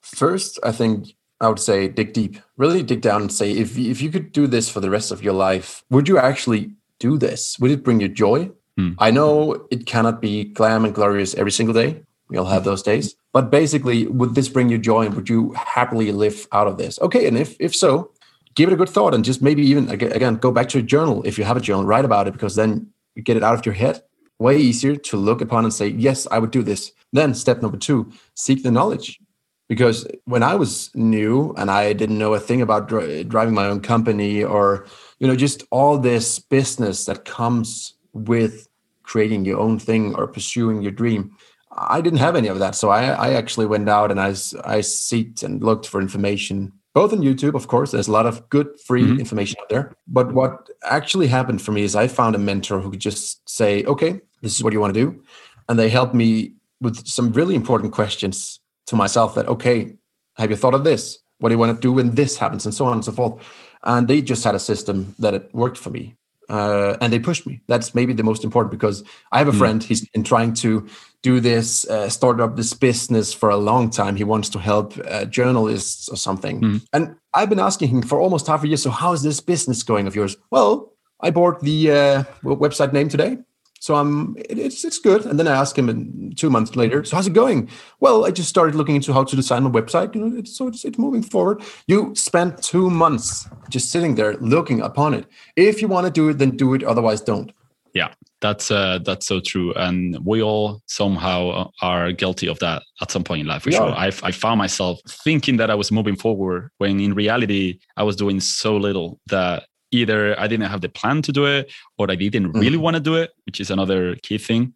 First, 0.00 0.58
I 0.62 0.72
think 0.72 1.14
I 1.40 1.48
would 1.48 1.58
say 1.58 1.88
dig 1.88 2.12
deep, 2.12 2.38
really 2.56 2.82
dig 2.82 3.00
down 3.00 3.22
and 3.22 3.32
say, 3.32 3.52
if, 3.52 3.78
if 3.78 4.00
you 4.02 4.10
could 4.10 4.32
do 4.32 4.46
this 4.46 4.68
for 4.68 4.80
the 4.80 4.90
rest 4.90 5.10
of 5.10 5.22
your 5.22 5.32
life, 5.32 5.82
would 5.90 6.08
you 6.08 6.18
actually 6.18 6.72
do 6.98 7.18
this? 7.18 7.58
Would 7.58 7.70
it 7.70 7.84
bring 7.84 8.00
you 8.00 8.08
joy? 8.08 8.50
Hmm. 8.76 8.92
I 8.98 9.10
know 9.10 9.66
it 9.70 9.86
cannot 9.86 10.20
be 10.20 10.44
glam 10.44 10.84
and 10.84 10.94
glorious 10.94 11.34
every 11.34 11.52
single 11.52 11.74
day. 11.74 12.02
We'll 12.28 12.44
have 12.44 12.64
those 12.64 12.82
days. 12.82 13.16
But 13.32 13.50
basically, 13.50 14.06
would 14.06 14.34
this 14.34 14.48
bring 14.48 14.68
you 14.68 14.78
joy 14.78 15.06
and 15.06 15.14
would 15.14 15.28
you 15.28 15.52
happily 15.52 16.12
live 16.12 16.46
out 16.52 16.66
of 16.66 16.78
this? 16.78 16.98
Okay. 17.00 17.26
And 17.26 17.36
if, 17.36 17.56
if 17.58 17.74
so, 17.74 18.12
give 18.54 18.68
it 18.68 18.72
a 18.72 18.76
good 18.76 18.88
thought 18.88 19.14
and 19.14 19.24
just 19.24 19.42
maybe 19.42 19.62
even, 19.62 19.88
again, 19.90 20.36
go 20.36 20.52
back 20.52 20.68
to 20.70 20.78
your 20.78 20.86
journal. 20.86 21.22
If 21.24 21.38
you 21.38 21.44
have 21.44 21.56
a 21.56 21.60
journal, 21.60 21.84
write 21.84 22.04
about 22.04 22.28
it 22.28 22.32
because 22.32 22.54
then 22.54 22.92
you 23.14 23.22
get 23.22 23.36
it 23.36 23.42
out 23.42 23.54
of 23.54 23.66
your 23.66 23.74
head. 23.74 24.02
Way 24.40 24.56
easier 24.56 24.96
to 24.96 25.16
look 25.16 25.40
upon 25.40 25.64
and 25.64 25.72
say, 25.72 25.88
yes, 25.88 26.26
I 26.32 26.38
would 26.40 26.50
do 26.50 26.62
this. 26.62 26.92
Then 27.12 27.34
step 27.34 27.62
number 27.62 27.76
two, 27.76 28.10
seek 28.34 28.62
the 28.62 28.70
knowledge. 28.72 29.20
Because 29.68 30.04
when 30.24 30.42
I 30.42 30.56
was 30.56 30.90
new 30.94 31.54
and 31.56 31.70
I 31.70 31.92
didn't 31.92 32.18
know 32.18 32.34
a 32.34 32.40
thing 32.40 32.60
about 32.60 32.88
dri- 32.88 33.22
driving 33.22 33.54
my 33.54 33.66
own 33.66 33.80
company 33.80 34.42
or, 34.42 34.86
you 35.20 35.28
know, 35.28 35.36
just 35.36 35.62
all 35.70 35.96
this 35.98 36.40
business 36.40 37.04
that 37.04 37.24
comes 37.24 37.94
with 38.12 38.66
creating 39.04 39.44
your 39.44 39.60
own 39.60 39.78
thing 39.78 40.14
or 40.16 40.26
pursuing 40.26 40.82
your 40.82 40.90
dream, 40.90 41.36
I 41.70 42.00
didn't 42.00 42.18
have 42.18 42.34
any 42.34 42.48
of 42.48 42.58
that. 42.60 42.74
So 42.74 42.88
I, 42.88 43.10
I 43.10 43.34
actually 43.34 43.66
went 43.66 43.88
out 43.88 44.10
and 44.10 44.20
I, 44.20 44.30
I 44.30 44.80
seeked 44.80 45.44
and 45.44 45.62
looked 45.62 45.86
for 45.86 46.00
information, 46.00 46.72
both 46.94 47.12
on 47.12 47.20
YouTube, 47.20 47.54
of 47.54 47.68
course. 47.68 47.90
There's 47.90 48.08
a 48.08 48.12
lot 48.12 48.26
of 48.26 48.48
good 48.48 48.68
free 48.80 49.02
mm-hmm. 49.02 49.20
information 49.20 49.56
out 49.60 49.68
there. 49.68 49.92
But 50.08 50.32
what 50.32 50.68
actually 50.82 51.28
happened 51.28 51.62
for 51.62 51.72
me 51.72 51.82
is 51.82 51.94
I 51.94 52.08
found 52.08 52.34
a 52.34 52.38
mentor 52.38 52.80
who 52.80 52.90
could 52.90 53.00
just 53.00 53.48
say, 53.48 53.84
okay, 53.84 54.20
this 54.42 54.56
is 54.56 54.64
what 54.64 54.72
you 54.72 54.80
want 54.80 54.94
to 54.94 55.00
do. 55.00 55.22
And 55.68 55.78
they 55.78 55.88
helped 55.88 56.14
me 56.14 56.54
with 56.80 57.06
some 57.06 57.32
really 57.32 57.54
important 57.54 57.92
questions 57.92 58.60
to 58.86 58.96
myself 58.96 59.34
that, 59.34 59.46
okay, 59.46 59.94
have 60.36 60.50
you 60.50 60.56
thought 60.56 60.74
of 60.74 60.84
this? 60.84 61.18
What 61.38 61.48
do 61.48 61.54
you 61.54 61.58
want 61.58 61.74
to 61.74 61.80
do 61.80 61.92
when 61.92 62.14
this 62.14 62.36
happens? 62.36 62.64
And 62.64 62.74
so 62.74 62.86
on 62.86 62.94
and 62.94 63.04
so 63.04 63.12
forth. 63.12 63.42
And 63.84 64.08
they 64.08 64.20
just 64.20 64.44
had 64.44 64.54
a 64.54 64.58
system 64.58 65.14
that 65.18 65.34
it 65.34 65.50
worked 65.54 65.78
for 65.78 65.90
me. 65.90 66.16
Uh, 66.48 66.96
and 67.00 67.12
they 67.12 67.20
pushed 67.20 67.46
me. 67.46 67.60
That's 67.68 67.94
maybe 67.94 68.12
the 68.12 68.24
most 68.24 68.42
important 68.42 68.72
because 68.72 69.04
I 69.30 69.38
have 69.38 69.46
a 69.46 69.52
mm. 69.52 69.58
friend. 69.58 69.82
He's 69.82 70.08
been 70.08 70.24
trying 70.24 70.52
to 70.54 70.86
do 71.22 71.38
this, 71.38 71.88
uh, 71.88 72.08
start 72.08 72.40
up 72.40 72.56
this 72.56 72.74
business 72.74 73.32
for 73.32 73.50
a 73.50 73.56
long 73.56 73.88
time. 73.88 74.16
He 74.16 74.24
wants 74.24 74.48
to 74.50 74.58
help 74.58 74.94
uh, 75.06 75.26
journalists 75.26 76.08
or 76.08 76.16
something. 76.16 76.60
Mm. 76.60 76.86
And 76.92 77.16
I've 77.34 77.50
been 77.50 77.60
asking 77.60 77.88
him 77.90 78.02
for 78.02 78.20
almost 78.20 78.48
half 78.48 78.64
a 78.64 78.68
year. 78.68 78.76
So, 78.76 78.90
how 78.90 79.12
is 79.12 79.22
this 79.22 79.40
business 79.40 79.84
going 79.84 80.08
of 80.08 80.16
yours? 80.16 80.36
Well, 80.50 80.92
I 81.20 81.30
bought 81.30 81.60
the 81.60 81.90
uh, 81.92 82.24
website 82.42 82.92
name 82.92 83.08
today. 83.08 83.38
So 83.80 83.94
I'm 83.94 84.36
it's 84.38 84.84
it's 84.84 84.98
good. 84.98 85.24
And 85.24 85.38
then 85.38 85.48
I 85.48 85.52
asked 85.52 85.76
him 85.76 86.32
two 86.34 86.50
months 86.50 86.76
later, 86.76 87.02
so 87.02 87.16
how's 87.16 87.26
it 87.26 87.32
going? 87.32 87.68
Well, 87.98 88.26
I 88.26 88.30
just 88.30 88.50
started 88.50 88.74
looking 88.74 88.94
into 88.94 89.12
how 89.12 89.24
to 89.24 89.34
design 89.34 89.64
a 89.64 89.70
website. 89.70 90.14
You 90.14 90.20
know, 90.20 90.38
it's, 90.38 90.54
so 90.56 90.68
it's, 90.68 90.84
it's 90.84 90.98
moving 90.98 91.22
forward. 91.22 91.62
You 91.86 92.14
spent 92.14 92.62
two 92.62 92.90
months 92.90 93.48
just 93.70 93.90
sitting 93.90 94.16
there 94.16 94.34
looking 94.34 94.82
upon 94.82 95.14
it. 95.14 95.24
If 95.56 95.80
you 95.80 95.88
want 95.88 96.06
to 96.06 96.12
do 96.12 96.28
it, 96.28 96.38
then 96.38 96.58
do 96.58 96.74
it. 96.74 96.84
Otherwise, 96.84 97.22
don't. 97.22 97.52
Yeah, 97.94 98.12
that's 98.40 98.70
uh, 98.70 98.98
that's 99.04 99.26
so 99.26 99.40
true, 99.40 99.72
and 99.74 100.16
we 100.24 100.42
all 100.42 100.82
somehow 100.86 101.70
are 101.82 102.12
guilty 102.12 102.48
of 102.48 102.58
that 102.60 102.82
at 103.00 103.10
some 103.10 103.24
point 103.24 103.40
in 103.40 103.46
life. 103.46 103.62
For 103.62 103.72
sure, 103.72 103.90
I 103.90 104.12
I 104.22 104.30
found 104.30 104.58
myself 104.58 105.00
thinking 105.24 105.56
that 105.56 105.70
I 105.70 105.74
was 105.74 105.90
moving 105.90 106.16
forward 106.16 106.70
when 106.78 107.00
in 107.00 107.14
reality 107.14 107.78
I 107.96 108.04
was 108.04 108.14
doing 108.14 108.40
so 108.40 108.76
little 108.76 109.18
that 109.26 109.64
either 109.90 110.38
I 110.38 110.46
didn't 110.46 110.68
have 110.70 110.80
the 110.80 110.88
plan 110.88 111.22
to 111.22 111.32
do 111.32 111.46
it 111.46 111.70
or 111.98 112.10
I 112.10 112.14
didn't 112.14 112.52
really 112.52 112.78
mm. 112.78 112.82
want 112.82 112.94
to 112.94 113.00
do 113.00 113.14
it, 113.14 113.32
which 113.46 113.60
is 113.60 113.70
another 113.70 114.16
key 114.16 114.38
thing. 114.38 114.74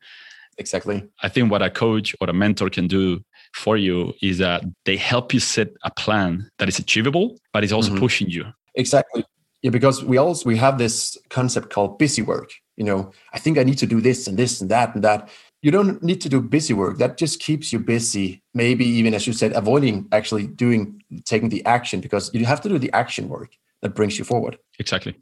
Exactly. 0.58 1.04
I 1.22 1.28
think 1.28 1.50
what 1.50 1.62
a 1.62 1.70
coach 1.70 2.14
or 2.20 2.28
a 2.30 2.32
mentor 2.32 2.70
can 2.70 2.86
do 2.86 3.22
for 3.54 3.76
you 3.76 4.14
is 4.22 4.38
that 4.38 4.64
they 4.84 4.96
help 4.96 5.34
you 5.34 5.40
set 5.40 5.68
a 5.84 5.90
plan 5.90 6.48
that 6.58 6.68
is 6.68 6.78
achievable, 6.78 7.38
but 7.52 7.64
is 7.64 7.72
also 7.72 7.90
mm-hmm. 7.90 8.00
pushing 8.00 8.28
you. 8.28 8.44
Exactly. 8.74 9.24
Yeah, 9.62 9.70
because 9.70 10.04
we 10.04 10.18
also 10.18 10.46
we 10.46 10.56
have 10.58 10.78
this 10.78 11.16
concept 11.30 11.70
called 11.70 11.98
busy 11.98 12.22
work. 12.22 12.52
You 12.76 12.84
know, 12.84 13.12
I 13.32 13.38
think 13.38 13.56
I 13.56 13.62
need 13.62 13.78
to 13.78 13.86
do 13.86 14.00
this 14.00 14.26
and 14.26 14.36
this 14.36 14.60
and 14.60 14.70
that 14.70 14.94
and 14.94 15.02
that. 15.04 15.28
You 15.62 15.70
don't 15.70 16.02
need 16.02 16.20
to 16.20 16.28
do 16.28 16.42
busy 16.42 16.74
work. 16.74 16.98
That 16.98 17.16
just 17.16 17.40
keeps 17.40 17.72
you 17.72 17.78
busy. 17.78 18.42
Maybe 18.52 18.84
even 18.84 19.14
as 19.14 19.26
you 19.26 19.32
said, 19.32 19.52
avoiding 19.52 20.06
actually 20.12 20.46
doing 20.46 21.02
taking 21.24 21.48
the 21.48 21.64
action 21.64 22.00
because 22.00 22.30
you 22.34 22.44
have 22.44 22.60
to 22.62 22.68
do 22.68 22.78
the 22.78 22.92
action 22.92 23.28
work 23.28 23.56
that 23.84 23.94
brings 23.94 24.18
you 24.18 24.24
forward. 24.24 24.58
Exactly. 24.80 25.14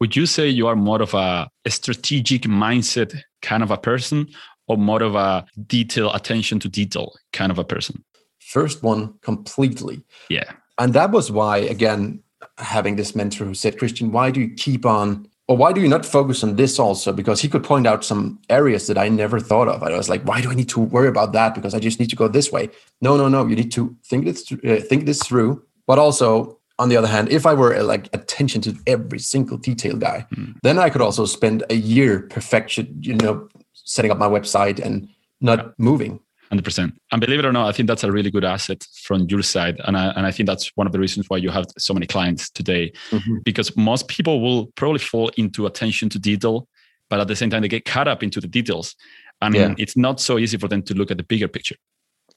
Would 0.00 0.16
you 0.16 0.26
say 0.26 0.48
you 0.48 0.66
are 0.66 0.74
more 0.74 1.00
of 1.00 1.14
a 1.14 1.48
strategic 1.68 2.42
mindset 2.42 3.16
kind 3.42 3.62
of 3.62 3.70
a 3.70 3.76
person 3.76 4.26
or 4.66 4.76
more 4.76 5.02
of 5.02 5.14
a 5.14 5.46
detail, 5.66 6.12
attention 6.12 6.58
to 6.60 6.68
detail 6.68 7.12
kind 7.32 7.52
of 7.52 7.58
a 7.58 7.64
person? 7.64 8.02
First 8.40 8.82
one, 8.82 9.14
completely. 9.20 10.02
Yeah. 10.28 10.50
And 10.78 10.94
that 10.94 11.12
was 11.12 11.30
why, 11.30 11.58
again, 11.58 12.20
having 12.58 12.96
this 12.96 13.14
mentor 13.14 13.44
who 13.44 13.54
said, 13.54 13.78
Christian, 13.78 14.10
why 14.10 14.30
do 14.30 14.40
you 14.40 14.54
keep 14.54 14.84
on 14.84 15.28
or 15.46 15.56
why 15.58 15.72
do 15.72 15.80
you 15.80 15.88
not 15.88 16.06
focus 16.06 16.42
on 16.42 16.56
this 16.56 16.78
also? 16.78 17.12
Because 17.12 17.42
he 17.42 17.48
could 17.48 17.62
point 17.62 17.86
out 17.86 18.02
some 18.02 18.40
areas 18.48 18.86
that 18.86 18.96
I 18.96 19.10
never 19.10 19.38
thought 19.38 19.68
of. 19.68 19.82
I 19.82 19.94
was 19.94 20.08
like, 20.08 20.22
why 20.22 20.40
do 20.40 20.50
I 20.50 20.54
need 20.54 20.70
to 20.70 20.80
worry 20.80 21.08
about 21.08 21.32
that? 21.34 21.54
Because 21.54 21.74
I 21.74 21.80
just 21.80 22.00
need 22.00 22.08
to 22.10 22.16
go 22.16 22.28
this 22.28 22.50
way. 22.50 22.70
No, 23.02 23.18
no, 23.18 23.28
no. 23.28 23.46
You 23.46 23.54
need 23.54 23.70
to 23.72 23.94
think 24.06 24.24
this, 24.24 24.50
uh, 24.50 24.80
think 24.88 25.04
this 25.04 25.22
through. 25.22 25.62
But 25.86 25.98
also, 25.98 26.60
on 26.78 26.88
the 26.88 26.96
other 26.96 27.08
hand, 27.08 27.28
if 27.30 27.46
I 27.46 27.54
were 27.54 27.80
like 27.82 28.08
attention 28.12 28.60
to 28.62 28.74
every 28.86 29.18
single 29.18 29.56
detail 29.56 29.96
guy, 29.96 30.26
mm. 30.34 30.54
then 30.62 30.78
I 30.78 30.90
could 30.90 31.00
also 31.00 31.24
spend 31.24 31.62
a 31.70 31.74
year 31.74 32.20
perfection, 32.30 32.96
you 33.00 33.14
know, 33.14 33.48
setting 33.72 34.10
up 34.10 34.18
my 34.18 34.28
website 34.28 34.84
and 34.84 35.08
not 35.40 35.58
yeah. 35.58 35.68
moving. 35.78 36.20
100%. 36.52 36.92
And 37.10 37.20
believe 37.20 37.38
it 37.38 37.44
or 37.44 37.52
not, 37.52 37.68
I 37.68 37.72
think 37.72 37.88
that's 37.88 38.04
a 38.04 38.12
really 38.12 38.30
good 38.30 38.44
asset 38.44 38.84
from 39.02 39.22
your 39.28 39.42
side. 39.42 39.80
And 39.84 39.96
I, 39.96 40.08
and 40.10 40.26
I 40.26 40.30
think 40.30 40.46
that's 40.48 40.70
one 40.74 40.86
of 40.86 40.92
the 40.92 40.98
reasons 40.98 41.28
why 41.28 41.38
you 41.38 41.50
have 41.50 41.66
so 41.78 41.94
many 41.94 42.06
clients 42.06 42.50
today, 42.50 42.92
mm-hmm. 43.10 43.38
because 43.44 43.76
most 43.76 44.08
people 44.08 44.40
will 44.40 44.66
probably 44.76 44.98
fall 44.98 45.30
into 45.36 45.66
attention 45.66 46.08
to 46.10 46.18
detail, 46.18 46.68
but 47.08 47.20
at 47.20 47.28
the 47.28 47.36
same 47.36 47.50
time, 47.50 47.62
they 47.62 47.68
get 47.68 47.84
caught 47.84 48.08
up 48.08 48.22
into 48.22 48.40
the 48.40 48.46
details. 48.46 48.94
And 49.40 49.54
yeah. 49.54 49.74
it's 49.78 49.96
not 49.96 50.20
so 50.20 50.38
easy 50.38 50.56
for 50.56 50.68
them 50.68 50.82
to 50.82 50.94
look 50.94 51.10
at 51.10 51.16
the 51.16 51.24
bigger 51.24 51.48
picture. 51.48 51.76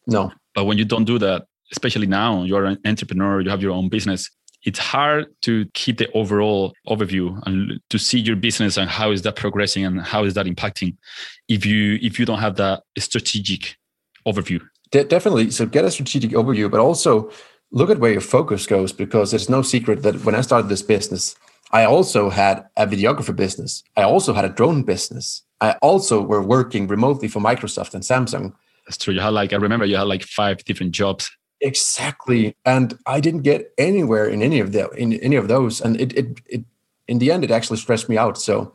No. 0.08 0.32
But 0.56 0.65
when 0.65 0.78
you 0.78 0.86
don't 0.86 1.06
do 1.06 1.19
that, 1.19 1.45
especially 1.71 2.08
now 2.08 2.43
you're 2.43 2.65
an 2.65 2.77
entrepreneur, 2.86 3.41
you 3.41 3.49
have 3.49 3.62
your 3.62 3.71
own 3.71 3.89
business. 3.89 4.30
It's 4.63 4.80
hard 4.80 5.27
to 5.43 5.65
keep 5.73 5.97
the 5.97 6.12
overall 6.12 6.73
overview 6.88 7.41
and 7.45 7.80
to 7.89 7.97
see 7.97 8.19
your 8.19 8.36
business 8.36 8.75
and 8.77 8.89
how 8.89 9.12
is 9.12 9.21
that 9.21 9.36
progressing 9.36 9.86
and 9.86 10.01
how 10.01 10.23
is 10.23 10.34
that 10.34 10.45
impacting 10.45 10.97
if 11.47 11.65
you 11.65 11.99
if 12.01 12.19
you 12.19 12.25
don't 12.25 12.39
have 12.39 12.56
that 12.58 12.84
strategic 12.97 13.77
overview. 14.27 14.62
De- 14.91 15.06
definitely. 15.06 15.51
So 15.51 15.65
get 15.65 15.86
a 15.86 15.91
strategic 15.91 16.32
overview, 16.32 16.69
but 16.69 16.80
also 16.80 17.32
look 17.71 17.89
at 17.89 17.99
where 17.99 18.12
your 18.12 18.21
focus 18.21 18.65
goes 18.65 18.91
because 18.91 19.34
it's 19.34 19.49
no 19.49 19.62
secret 19.62 20.03
that 20.03 20.23
when 20.25 20.36
I 20.36 20.41
started 20.41 20.69
this 20.69 20.82
business, 20.82 21.36
I 21.71 21.84
also 21.84 22.30
had 22.30 22.65
a 22.77 22.88
videographer 22.88 23.36
business. 23.36 23.84
I 23.95 24.03
also 24.03 24.34
had 24.34 24.45
a 24.45 24.49
drone 24.49 24.84
business. 24.84 25.43
I 25.60 25.71
also 25.82 26.21
were 26.21 26.41
working 26.41 26.88
remotely 26.88 27.27
for 27.27 27.39
Microsoft 27.39 27.93
and 27.93 28.03
Samsung. 28.03 28.53
That's 28.86 28.97
true. 28.97 29.13
You 29.13 29.19
had 29.19 29.34
like 29.34 29.53
I 29.53 29.58
remember 29.58 29.86
you 29.86 29.97
had 29.97 30.08
like 30.08 30.23
five 30.23 30.63
different 30.63 30.93
jobs 30.93 31.30
Exactly. 31.62 32.56
And 32.65 32.98
I 33.06 33.20
didn't 33.20 33.41
get 33.41 33.74
anywhere 33.78 34.28
in 34.28 34.41
any 34.43 34.60
of 34.60 34.72
them 34.74 34.89
in 34.96 35.13
any 35.13 35.36
of 35.36 35.48
those. 35.48 35.82
And 35.82 36.00
it 36.00 36.13
it 36.13 36.39
it 36.46 36.65
in 37.08 37.20
the 37.20 37.32
end 37.32 37.43
it 37.43 37.52
actually 37.52 37.78
stressed 37.78 38.10
me 38.10 38.17
out. 38.17 38.38
So 38.38 38.72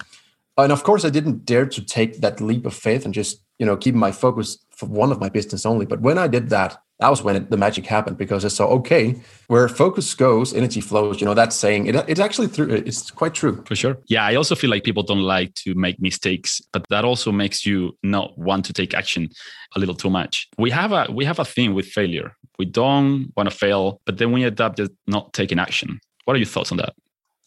and 0.58 0.72
of 0.72 0.82
course 0.82 1.04
I 1.04 1.10
didn't 1.10 1.44
dare 1.44 1.66
to 1.66 1.84
take 1.84 2.20
that 2.20 2.40
leap 2.40 2.66
of 2.66 2.74
faith 2.74 3.04
and 3.04 3.14
just, 3.14 3.40
you 3.58 3.66
know, 3.66 3.76
keep 3.76 3.94
my 3.94 4.10
focus 4.10 4.58
for 4.70 4.86
one 4.86 5.12
of 5.12 5.20
my 5.20 5.28
business 5.28 5.64
only. 5.64 5.86
But 5.86 6.00
when 6.00 6.18
I 6.18 6.26
did 6.26 6.50
that, 6.50 6.81
that 7.02 7.10
was 7.10 7.22
when 7.22 7.36
it, 7.36 7.50
the 7.50 7.56
magic 7.56 7.84
happened 7.84 8.16
because 8.16 8.44
it's 8.44 8.54
so 8.54 8.66
okay 8.68 9.04
where 9.48 9.68
focus 9.68 10.14
goes 10.14 10.54
energy 10.54 10.80
flows 10.80 11.20
you 11.20 11.26
know 11.26 11.34
that 11.34 11.52
saying 11.52 11.86
it, 11.86 11.94
it's 12.08 12.20
actually 12.20 12.48
true 12.48 12.68
it's 12.70 13.10
quite 13.10 13.34
true. 13.34 13.62
For 13.66 13.76
sure. 13.82 13.98
Yeah 14.06 14.24
i 14.24 14.34
also 14.36 14.54
feel 14.54 14.70
like 14.70 14.84
people 14.84 15.02
don't 15.02 15.26
like 15.36 15.52
to 15.64 15.74
make 15.74 15.96
mistakes 16.00 16.50
but 16.72 16.82
that 16.90 17.04
also 17.04 17.32
makes 17.32 17.66
you 17.66 17.78
not 18.02 18.38
want 18.38 18.64
to 18.66 18.72
take 18.72 18.94
action 18.94 19.28
a 19.74 19.78
little 19.80 19.94
too 19.94 20.10
much. 20.10 20.48
We 20.58 20.70
have 20.70 20.92
a 20.92 21.02
we 21.18 21.24
have 21.24 21.38
a 21.38 21.44
thing 21.44 21.74
with 21.74 21.86
failure. 21.86 22.28
We 22.58 22.66
don't 22.66 23.32
want 23.36 23.50
to 23.50 23.56
fail 23.64 24.00
but 24.06 24.18
then 24.18 24.30
we 24.32 24.44
adapt 24.44 24.76
to 24.76 24.90
not 25.06 25.32
taking 25.32 25.58
action. 25.58 26.00
What 26.24 26.34
are 26.34 26.38
your 26.38 26.52
thoughts 26.54 26.70
on 26.72 26.78
that? 26.78 26.94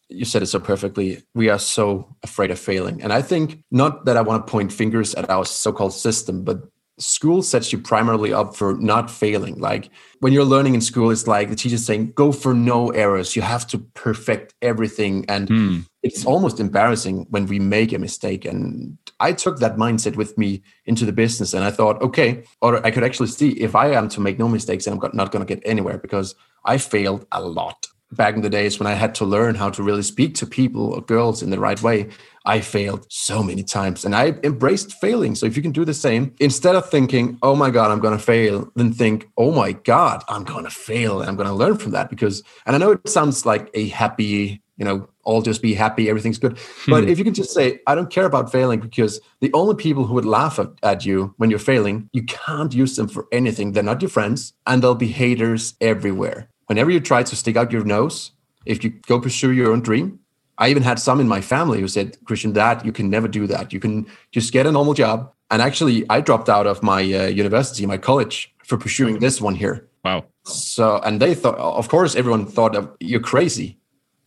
You 0.10 0.26
said 0.26 0.44
it 0.44 0.48
so 0.48 0.60
perfectly. 0.60 1.24
We 1.34 1.50
are 1.50 1.60
so 1.60 2.16
afraid 2.22 2.52
of 2.52 2.60
failing. 2.60 3.02
And 3.02 3.12
I 3.12 3.22
think 3.22 3.64
not 3.72 4.06
that 4.06 4.18
I 4.18 4.22
want 4.22 4.46
to 4.46 4.52
point 4.52 4.72
fingers 4.72 5.16
at 5.16 5.30
our 5.30 5.46
so 5.46 5.72
called 5.72 5.94
system, 5.94 6.44
but 6.44 6.58
school 6.98 7.42
sets 7.42 7.74
you 7.74 7.80
primarily 7.80 8.34
up 8.34 8.56
for 8.56 8.76
not 8.76 9.12
failing. 9.12 9.60
Like 9.60 9.90
when 10.20 10.34
you're 10.34 10.46
learning 10.46 10.76
in 10.76 10.82
school, 10.82 11.12
it's 11.12 11.28
like 11.28 11.50
the 11.50 11.56
teacher's 11.56 11.86
saying, 11.86 12.14
go 12.14 12.32
for 12.32 12.54
no 12.54 12.90
errors. 12.90 13.36
You 13.36 13.42
have 13.42 13.68
to 13.68 13.80
perfect 13.80 14.54
everything. 14.62 15.26
And 15.28 15.50
mm. 15.50 15.86
it's 16.04 16.26
almost 16.26 16.60
embarrassing 16.60 17.28
when 17.30 17.48
we 17.48 17.60
make 17.60 17.92
a 17.92 18.00
mistake. 18.00 18.46
And 18.46 18.98
I 19.20 19.34
took 19.34 19.60
that 19.60 19.76
mindset 19.76 20.16
with 20.16 20.38
me 20.38 20.64
into 20.86 21.06
the 21.06 21.12
business 21.12 21.54
and 21.54 21.64
I 21.64 21.72
thought, 21.72 22.02
okay, 22.02 22.44
or 22.62 22.86
I 22.86 22.92
could 22.92 23.04
actually 23.04 23.28
see 23.28 23.52
if 23.52 23.76
I 23.76 23.92
am 23.92 24.08
to 24.10 24.22
make 24.22 24.40
no 24.40 24.48
mistakes, 24.48 24.88
I'm 24.88 25.00
not 25.14 25.32
going 25.32 25.46
to 25.46 25.56
get 25.56 25.64
anywhere 25.66 25.98
because 25.98 26.36
I 26.64 26.78
failed 26.78 27.26
a 27.32 27.42
lot 27.42 27.88
back 28.16 28.36
in 28.36 28.42
the 28.42 28.50
days 28.50 28.80
when 28.80 28.88
I 28.88 28.94
had 28.94 29.14
to 29.16 29.26
learn 29.26 29.56
how 29.56 29.70
to 29.70 29.84
really 29.84 30.04
speak 30.04 30.36
to 30.36 30.46
people 30.46 30.94
or 30.94 31.02
girls 31.02 31.44
in 31.44 31.50
the 31.50 31.60
right 31.60 31.82
way, 31.82 32.10
I 32.46 32.62
failed 32.62 33.06
so 33.10 33.42
many 33.42 33.64
times 33.64 34.06
and 34.06 34.16
I 34.16 34.36
embraced 34.44 34.94
failing. 34.94 35.36
So 35.36 35.46
if 35.46 35.56
you 35.58 35.64
can 35.64 35.72
do 35.72 35.86
the 35.86 35.94
same, 35.94 36.34
instead 36.40 36.76
of 36.76 36.90
thinking, 36.90 37.38
oh 37.42 37.56
my 37.56 37.70
God, 37.70 37.92
I'm 37.92 38.00
going 38.00 38.18
to 38.18 38.24
fail, 38.24 38.72
then 38.76 38.94
think, 38.94 39.28
oh 39.38 39.52
my 39.52 39.72
God, 39.72 40.24
I'm 40.30 40.44
going 40.44 40.64
to 40.64 40.70
fail 40.70 41.22
and 41.22 41.30
I'm 41.30 41.36
going 41.36 41.50
to 41.50 41.54
learn 41.54 41.78
from 41.78 41.92
that. 41.92 42.10
Because, 42.10 42.44
and 42.66 42.76
I 42.76 42.80
know 42.80 42.92
it 42.92 43.10
sounds 43.10 43.46
like 43.46 43.70
a 43.74 43.88
happy 43.90 44.62
you 44.78 44.84
know, 44.84 45.08
all 45.24 45.42
just 45.42 45.62
be 45.62 45.74
happy, 45.74 46.10
everything's 46.10 46.38
good. 46.38 46.58
But 46.88 47.06
Hmm. 47.06 47.10
if 47.10 47.18
you 47.18 47.24
can 47.24 47.34
just 47.34 47.54
say, 47.54 47.80
I 47.88 47.96
don't 47.96 48.10
care 48.10 48.26
about 48.26 48.52
failing 48.52 48.80
because 48.80 49.22
the 49.40 49.52
only 49.54 49.76
people 49.76 50.06
who 50.06 50.14
would 50.16 50.26
laugh 50.26 50.60
at, 50.60 50.70
at 50.84 51.06
you 51.06 51.34
when 51.38 51.50
you're 51.50 51.60
failing, 51.60 52.10
you 52.12 52.24
can't 52.24 52.74
use 52.74 52.96
them 52.96 53.08
for 53.08 53.26
anything. 53.32 53.72
They're 53.72 53.84
not 53.84 54.02
your 54.02 54.10
friends 54.10 54.54
and 54.68 54.82
there'll 54.82 54.96
be 54.96 55.08
haters 55.08 55.76
everywhere. 55.80 56.50
Whenever 56.68 56.92
you 56.92 57.00
try 57.00 57.24
to 57.24 57.36
stick 57.36 57.56
out 57.56 57.72
your 57.72 57.84
nose, 57.84 58.32
if 58.66 58.84
you 58.84 58.90
go 59.08 59.20
pursue 59.20 59.52
your 59.52 59.72
own 59.72 59.82
dream, 59.82 60.20
I 60.58 60.70
even 60.70 60.84
had 60.84 61.00
some 61.00 61.20
in 61.20 61.28
my 61.28 61.42
family 61.42 61.82
who 61.82 61.88
said, 61.88 62.18
Christian, 62.26 62.54
that 62.54 62.86
you 62.86 62.92
can 62.92 63.10
never 63.10 63.28
do 63.28 63.46
that. 63.48 63.74
You 63.74 63.80
can 63.80 64.08
just 64.32 64.54
get 64.54 64.66
a 64.66 64.72
normal 64.72 64.94
job. 64.94 65.32
And 65.52 65.62
actually, 65.62 66.06
I 66.10 66.22
dropped 66.22 66.50
out 66.50 66.66
of 66.66 66.82
my 66.82 67.02
uh, 67.02 67.28
university, 67.28 67.86
my 67.86 67.98
college, 67.98 68.54
for 68.64 68.78
pursuing 68.78 69.20
this 69.20 69.40
one 69.40 69.56
here. 69.56 69.88
Wow. 70.04 70.26
So, 70.44 71.00
and 71.04 71.22
they 71.22 71.36
thought, 71.36 71.58
of 71.58 71.90
course, 71.90 72.16
everyone 72.16 72.46
thought 72.46 72.76
of 72.76 72.90
you're 73.00 73.20
crazy. 73.20 73.78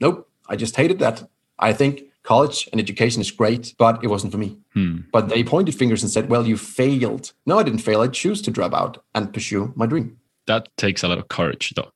Nope, 0.01 0.29
I 0.49 0.57
just 0.57 0.77
hated 0.77 0.99
that. 1.01 1.29
I 1.59 1.73
think 1.73 2.03
college 2.23 2.69
and 2.71 2.81
education 2.81 3.21
is 3.21 3.31
great, 3.31 3.75
but 3.79 4.03
it 4.05 4.09
wasn't 4.09 4.33
for 4.33 4.39
me. 4.39 4.59
Hmm. 4.75 4.99
But 5.13 5.29
they 5.29 5.43
pointed 5.43 5.75
fingers 5.75 6.03
and 6.03 6.13
said, 6.13 6.29
well, 6.29 6.47
you 6.47 6.57
failed. 6.57 7.33
No, 7.47 7.59
I 7.59 7.63
didn't 7.63 7.81
fail. 7.81 8.01
I 8.01 8.09
choose 8.09 8.43
to 8.43 8.51
drop 8.51 8.75
out 8.75 9.03
and 9.15 9.33
pursue 9.33 9.73
my 9.77 9.87
dream. 9.87 10.19
That 10.47 10.69
takes 10.77 11.03
a 11.03 11.09
lot 11.09 11.19
of 11.19 11.29
courage, 11.29 11.73
though. 11.75 11.91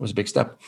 Was 0.00 0.10
a 0.12 0.14
big 0.14 0.28
step. 0.28 0.58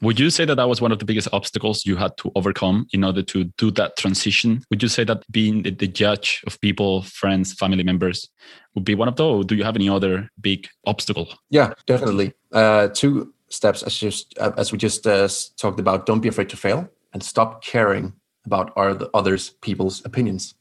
Would 0.00 0.20
you 0.20 0.30
say 0.30 0.44
that 0.44 0.54
that 0.56 0.68
was 0.68 0.80
one 0.80 0.92
of 0.92 0.98
the 0.98 1.04
biggest 1.04 1.28
obstacles 1.32 1.86
you 1.86 1.96
had 1.96 2.16
to 2.18 2.30
overcome 2.34 2.86
in 2.92 3.02
order 3.02 3.22
to 3.22 3.44
do 3.56 3.70
that 3.72 3.96
transition? 3.96 4.62
Would 4.70 4.82
you 4.82 4.88
say 4.88 5.04
that 5.04 5.24
being 5.30 5.62
the, 5.62 5.70
the 5.70 5.88
judge 5.88 6.42
of 6.46 6.60
people, 6.60 7.02
friends, 7.02 7.54
family 7.54 7.82
members 7.82 8.28
would 8.74 8.84
be 8.84 8.94
one 8.94 9.08
of 9.08 9.16
those? 9.16 9.40
Or 9.40 9.44
do 9.44 9.54
you 9.54 9.64
have 9.64 9.76
any 9.76 9.88
other 9.88 10.30
big 10.40 10.68
obstacle? 10.86 11.28
Yeah, 11.50 11.72
definitely. 11.86 12.34
Uh, 12.52 12.88
two 12.88 13.32
steps, 13.48 13.82
as 13.82 13.98
just 13.98 14.38
uh, 14.38 14.52
as 14.56 14.72
we 14.72 14.78
just 14.78 15.06
uh, 15.06 15.28
talked 15.56 15.80
about. 15.80 16.06
Don't 16.06 16.20
be 16.20 16.28
afraid 16.28 16.48
to 16.50 16.56
fail, 16.56 16.88
and 17.12 17.22
stop 17.22 17.64
caring 17.64 18.12
about 18.44 18.72
other 18.76 19.08
others 19.14 19.50
people's 19.62 20.04
opinions. 20.04 20.54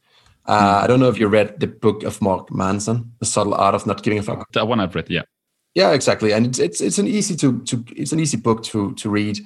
Uh, 0.45 0.81
I 0.83 0.87
don't 0.87 0.99
know 0.99 1.09
if 1.09 1.17
you 1.17 1.27
read 1.27 1.59
the 1.59 1.67
book 1.67 2.03
of 2.03 2.21
Mark 2.21 2.51
Manson, 2.51 3.13
The 3.19 3.25
Subtle 3.25 3.53
Art 3.53 3.75
of 3.75 3.85
Not 3.85 4.03
Giving 4.03 4.19
a 4.19 4.23
Fuck. 4.23 4.51
That 4.51 4.67
one 4.67 4.81
I've 4.81 4.93
read, 4.93 5.09
yeah. 5.09 5.21
Yeah, 5.75 5.91
exactly. 5.91 6.31
And 6.33 6.45
it's 6.47 6.59
it's, 6.59 6.81
it's 6.81 6.97
an 6.97 7.07
easy 7.07 7.35
to 7.37 7.61
to 7.63 7.83
it's 7.95 8.11
an 8.11 8.19
easy 8.19 8.37
book 8.37 8.63
to 8.65 8.93
to 8.95 9.09
read, 9.09 9.39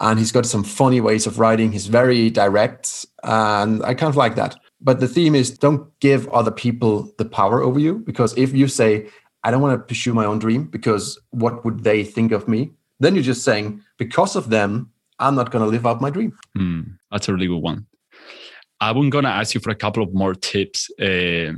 and 0.00 0.18
he's 0.18 0.32
got 0.32 0.46
some 0.46 0.64
funny 0.64 1.00
ways 1.00 1.26
of 1.26 1.38
writing. 1.38 1.72
He's 1.72 1.86
very 1.86 2.30
direct, 2.30 3.04
and 3.22 3.84
I 3.84 3.94
kind 3.94 4.10
of 4.10 4.16
like 4.16 4.36
that. 4.36 4.56
But 4.80 5.00
the 5.00 5.08
theme 5.08 5.34
is 5.34 5.50
don't 5.50 5.88
give 6.00 6.28
other 6.28 6.50
people 6.50 7.12
the 7.18 7.24
power 7.24 7.62
over 7.62 7.78
you 7.78 7.98
because 8.00 8.36
if 8.36 8.54
you 8.54 8.68
say 8.68 9.08
I 9.42 9.50
don't 9.50 9.62
want 9.62 9.78
to 9.78 9.86
pursue 9.86 10.12
my 10.12 10.24
own 10.24 10.38
dream 10.38 10.64
because 10.64 11.18
what 11.30 11.64
would 11.64 11.84
they 11.84 12.04
think 12.04 12.32
of 12.32 12.48
me? 12.48 12.72
Then 13.00 13.14
you're 13.14 13.22
just 13.22 13.44
saying 13.44 13.82
because 13.98 14.36
of 14.36 14.50
them 14.50 14.90
I'm 15.18 15.34
not 15.34 15.50
going 15.50 15.64
to 15.64 15.70
live 15.70 15.86
out 15.86 16.00
my 16.00 16.10
dream. 16.10 16.36
Hmm, 16.54 16.80
that's 17.10 17.28
a 17.28 17.32
really 17.32 17.46
good 17.46 17.62
one. 17.62 17.86
I'm 18.80 19.08
going 19.08 19.24
to 19.24 19.30
ask 19.30 19.54
you 19.54 19.60
for 19.60 19.70
a 19.70 19.74
couple 19.74 20.02
of 20.02 20.12
more 20.12 20.34
tips. 20.34 20.90
Uh, 21.00 21.52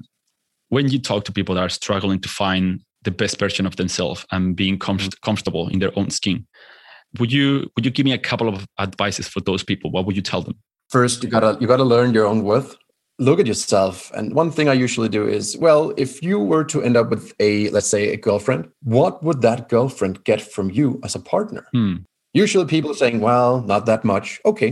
when 0.69 0.89
you 0.89 1.01
talk 1.01 1.25
to 1.25 1.33
people 1.33 1.55
that 1.57 1.63
are 1.63 1.69
struggling 1.69 2.21
to 2.21 2.29
find 2.29 2.85
the 3.09 3.17
best 3.23 3.39
version 3.39 3.65
of 3.67 3.77
themselves 3.77 4.27
and 4.31 4.55
being 4.55 4.79
com- 4.79 5.17
comfortable 5.23 5.69
in 5.69 5.79
their 5.79 5.95
own 5.99 6.11
skin, 6.11 6.47
would 7.19 7.33
you 7.33 7.49
would 7.75 7.85
you 7.87 7.93
give 7.97 8.05
me 8.05 8.13
a 8.13 8.25
couple 8.31 8.49
of 8.49 8.67
advices 8.79 9.27
for 9.27 9.41
those 9.41 9.63
people? 9.65 9.91
What 9.91 10.05
would 10.05 10.17
you 10.17 10.27
tell 10.31 10.43
them? 10.43 10.57
First, 10.91 11.23
you 11.23 11.31
gotta 11.31 11.57
you 11.61 11.67
gotta 11.67 11.89
learn 11.95 12.13
your 12.13 12.27
own 12.27 12.43
worth. 12.45 12.77
Look 13.21 13.41
at 13.41 13.49
yourself. 13.49 14.13
And 14.17 14.35
one 14.35 14.51
thing 14.53 14.69
I 14.69 14.75
usually 14.75 15.09
do 15.09 15.27
is, 15.27 15.57
well, 15.57 15.93
if 15.97 16.23
you 16.23 16.39
were 16.39 16.65
to 16.73 16.83
end 16.87 16.97
up 16.97 17.11
with 17.11 17.33
a, 17.41 17.69
let's 17.71 17.89
say, 17.89 18.13
a 18.13 18.17
girlfriend, 18.17 18.71
what 18.85 19.25
would 19.25 19.41
that 19.43 19.69
girlfriend 19.69 20.23
get 20.23 20.41
from 20.41 20.71
you 20.71 21.01
as 21.03 21.17
a 21.17 21.21
partner? 21.35 21.67
Hmm. 21.73 21.97
Usually 22.33 22.65
people 22.65 22.93
are 22.93 23.01
saying, 23.03 23.19
well, 23.21 23.63
not 23.63 23.87
that 23.87 24.05
much. 24.05 24.41
Okay. 24.45 24.71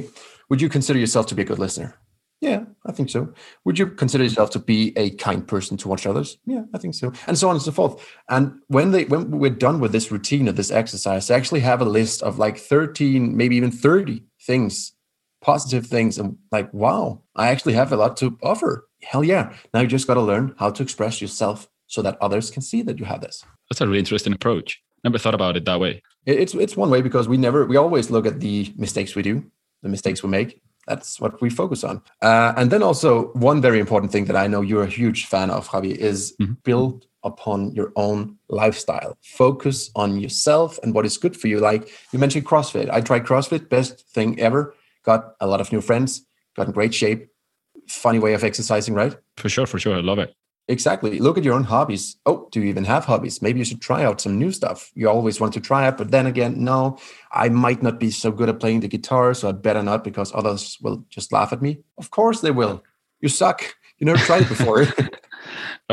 Would 0.49 0.61
you 0.61 0.69
consider 0.69 1.01
yourself 1.01 1.27
to 1.27 1.35
be 1.35 1.43
a 1.43 1.45
good 1.45 1.59
listener? 1.59 1.99
Yeah, 2.41 2.65
I 2.85 2.93
think 2.93 3.09
so. 3.09 3.33
Would 3.65 3.79
you 3.79 3.87
consider 3.87 4.23
hmm. 4.25 4.29
yourself 4.29 4.51
to 4.51 4.59
be 4.59 4.93
a 4.97 5.11
kind 5.11 5.47
person 5.47 5.77
towards 5.77 6.05
others? 6.05 6.39
Yeah, 6.47 6.65
I 6.75 6.79
think 6.79 6.95
so. 6.95 7.13
And 7.27 7.39
so 7.39 7.49
on 7.49 7.57
and 7.57 7.63
so 7.63 7.73
forth. 7.73 8.07
And 8.29 8.61
when 8.69 8.91
they 8.91 9.05
when 9.05 9.31
we're 9.31 9.51
done 9.51 9.81
with 9.81 9.93
this 9.93 10.11
routine 10.11 10.49
of 10.49 10.57
this 10.57 10.71
exercise, 10.71 11.31
I 11.31 11.37
actually 11.37 11.61
have 11.61 11.81
a 11.81 11.87
list 11.87 12.23
of 12.23 12.39
like 12.39 12.59
13, 12.59 13.37
maybe 13.37 13.57
even 13.57 13.71
30 13.71 14.23
things, 14.43 14.93
positive 15.41 15.87
things. 15.87 16.19
And 16.19 16.37
like, 16.53 16.73
wow, 16.75 17.23
I 17.35 17.49
actually 17.49 17.75
have 17.75 17.93
a 17.93 17.97
lot 17.97 18.17
to 18.19 18.39
offer. 18.43 18.87
Hell 19.03 19.25
yeah. 19.25 19.55
Now 19.73 19.81
you 19.81 19.87
just 19.87 20.07
got 20.07 20.15
to 20.15 20.23
learn 20.23 20.55
how 20.59 20.71
to 20.71 20.83
express 20.83 21.21
yourself 21.21 21.69
so 21.87 22.03
that 22.03 22.19
others 22.21 22.51
can 22.51 22.63
see 22.63 22.83
that 22.83 22.99
you 22.99 23.07
have 23.07 23.21
this. 23.23 23.45
That's 23.71 23.81
a 23.81 23.87
really 23.87 23.99
interesting 23.99 24.33
approach. 24.33 24.83
Never 25.05 25.19
thought 25.19 25.35
about 25.35 25.57
it 25.57 25.65
that 25.65 25.81
way. 25.81 26.03
It's 26.27 26.55
it's 26.55 26.77
one 26.77 26.91
way 26.91 27.01
because 27.01 27.29
we 27.29 27.37
never 27.37 27.65
we 27.65 27.77
always 27.77 28.11
look 28.11 28.27
at 28.27 28.41
the 28.41 28.73
mistakes 28.77 29.15
we 29.15 29.23
do, 29.23 29.45
the 29.83 29.89
mistakes 29.89 30.23
we 30.23 30.29
make. 30.29 30.61
That's 30.87 31.21
what 31.21 31.41
we 31.41 31.51
focus 31.51 31.83
on. 31.85 32.01
Uh, 32.23 32.53
and 32.57 32.71
then 32.71 32.83
also 32.83 33.33
one 33.33 33.61
very 33.61 33.81
important 33.81 34.13
thing 34.13 34.27
that 34.27 34.37
I 34.37 34.47
know 34.47 34.61
you're 34.61 34.85
a 34.85 34.87
huge 35.01 35.27
fan 35.27 35.51
of, 35.51 35.69
Javi, 35.69 35.95
is 35.97 36.35
Mhm. 36.41 36.57
build 36.63 37.07
upon 37.25 37.73
your 37.75 37.93
own 37.97 38.37
lifestyle. 38.49 39.19
Focus 39.23 39.91
on 39.97 40.21
yourself 40.21 40.79
and 40.83 40.95
what 40.95 41.05
is 41.05 41.19
good 41.19 41.37
for 41.37 41.49
you. 41.49 41.59
Like 41.59 41.89
you 42.13 42.19
mentioned 42.21 42.47
CrossFit. 42.47 42.89
I 42.91 43.01
tried 43.01 43.25
CrossFit, 43.25 43.69
best 43.69 44.07
thing 44.15 44.39
ever. 44.39 44.75
Got 45.03 45.35
a 45.41 45.47
lot 45.47 45.61
of 45.61 45.73
new 45.73 45.81
friends, 45.81 46.25
got 46.57 46.67
in 46.69 46.73
great 46.73 46.95
shape. 46.95 47.29
Funny 47.89 48.19
way 48.21 48.35
of 48.35 48.43
exercising, 48.45 48.95
right? 48.95 49.17
For 49.37 49.49
sure, 49.49 49.67
for 49.67 49.79
sure. 49.79 49.97
I 49.97 50.01
love 50.01 50.19
it. 50.21 50.35
Exactly. 50.69 51.21
Look 51.21 51.39
at 51.39 51.45
your 51.45 51.55
own 51.55 51.63
hobbies. 51.65 52.17
Oh, 52.27 52.49
do 52.51 52.61
you 52.61 52.67
even 52.67 52.85
have 52.85 53.05
hobbies? 53.05 53.41
Maybe 53.41 53.61
you 53.61 53.65
should 53.65 53.81
try 53.81 54.05
out 54.05 54.21
some 54.21 54.37
new 54.37 54.51
stuff. 54.51 54.91
You 54.95 55.09
always 55.09 55.41
want 55.41 55.55
to 55.55 55.61
try 55.61 55.87
it, 55.87 55.97
but 55.97 56.11
then 56.11 56.27
again, 56.27 56.65
no, 56.65 56.99
I 57.31 57.49
might 57.51 57.83
not 57.85 58.01
be 58.01 58.11
so 58.11 58.33
good 58.33 58.49
at 58.49 58.59
playing 58.59 58.81
the 58.81 58.89
guitar, 58.89 59.33
so 59.35 59.49
I'd 59.49 59.63
better 59.63 59.83
not 59.83 60.03
because 60.03 60.35
others 60.35 60.77
will 60.83 61.05
just 61.09 61.33
laugh 61.33 61.53
at 61.53 61.63
me. 61.63 61.79
Of 61.99 62.11
course 62.11 62.41
they 62.41 62.51
will. 62.51 62.83
You 63.21 63.29
suck. 63.29 63.63
You 63.99 64.07
never 64.07 64.19
tried 64.19 64.43
it 64.43 64.49
before. 64.49 64.87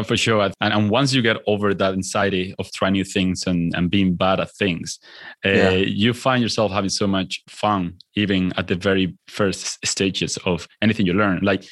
For 0.08 0.18
sure. 0.18 0.50
And, 0.60 0.74
and 0.74 0.90
once 0.90 1.14
you 1.14 1.22
get 1.22 1.38
over 1.46 1.74
that 1.76 1.94
anxiety 1.94 2.56
of 2.58 2.72
trying 2.72 2.94
new 2.94 3.04
things 3.04 3.46
and, 3.46 3.74
and 3.76 3.92
being 3.92 4.16
bad 4.16 4.40
at 4.40 4.52
things, 4.56 4.98
uh, 5.46 5.50
Yeah. 5.50 5.70
you 5.72 6.14
find 6.14 6.42
yourself 6.42 6.72
having 6.72 6.90
so 6.90 7.06
much 7.06 7.44
fun, 7.48 8.00
even 8.16 8.52
at 8.58 8.68
the 8.68 8.76
very 8.76 9.16
first 9.28 9.86
stages 9.86 10.38
of 10.46 10.68
anything 10.82 11.06
you 11.06 11.14
learn. 11.14 11.40
Like 11.44 11.64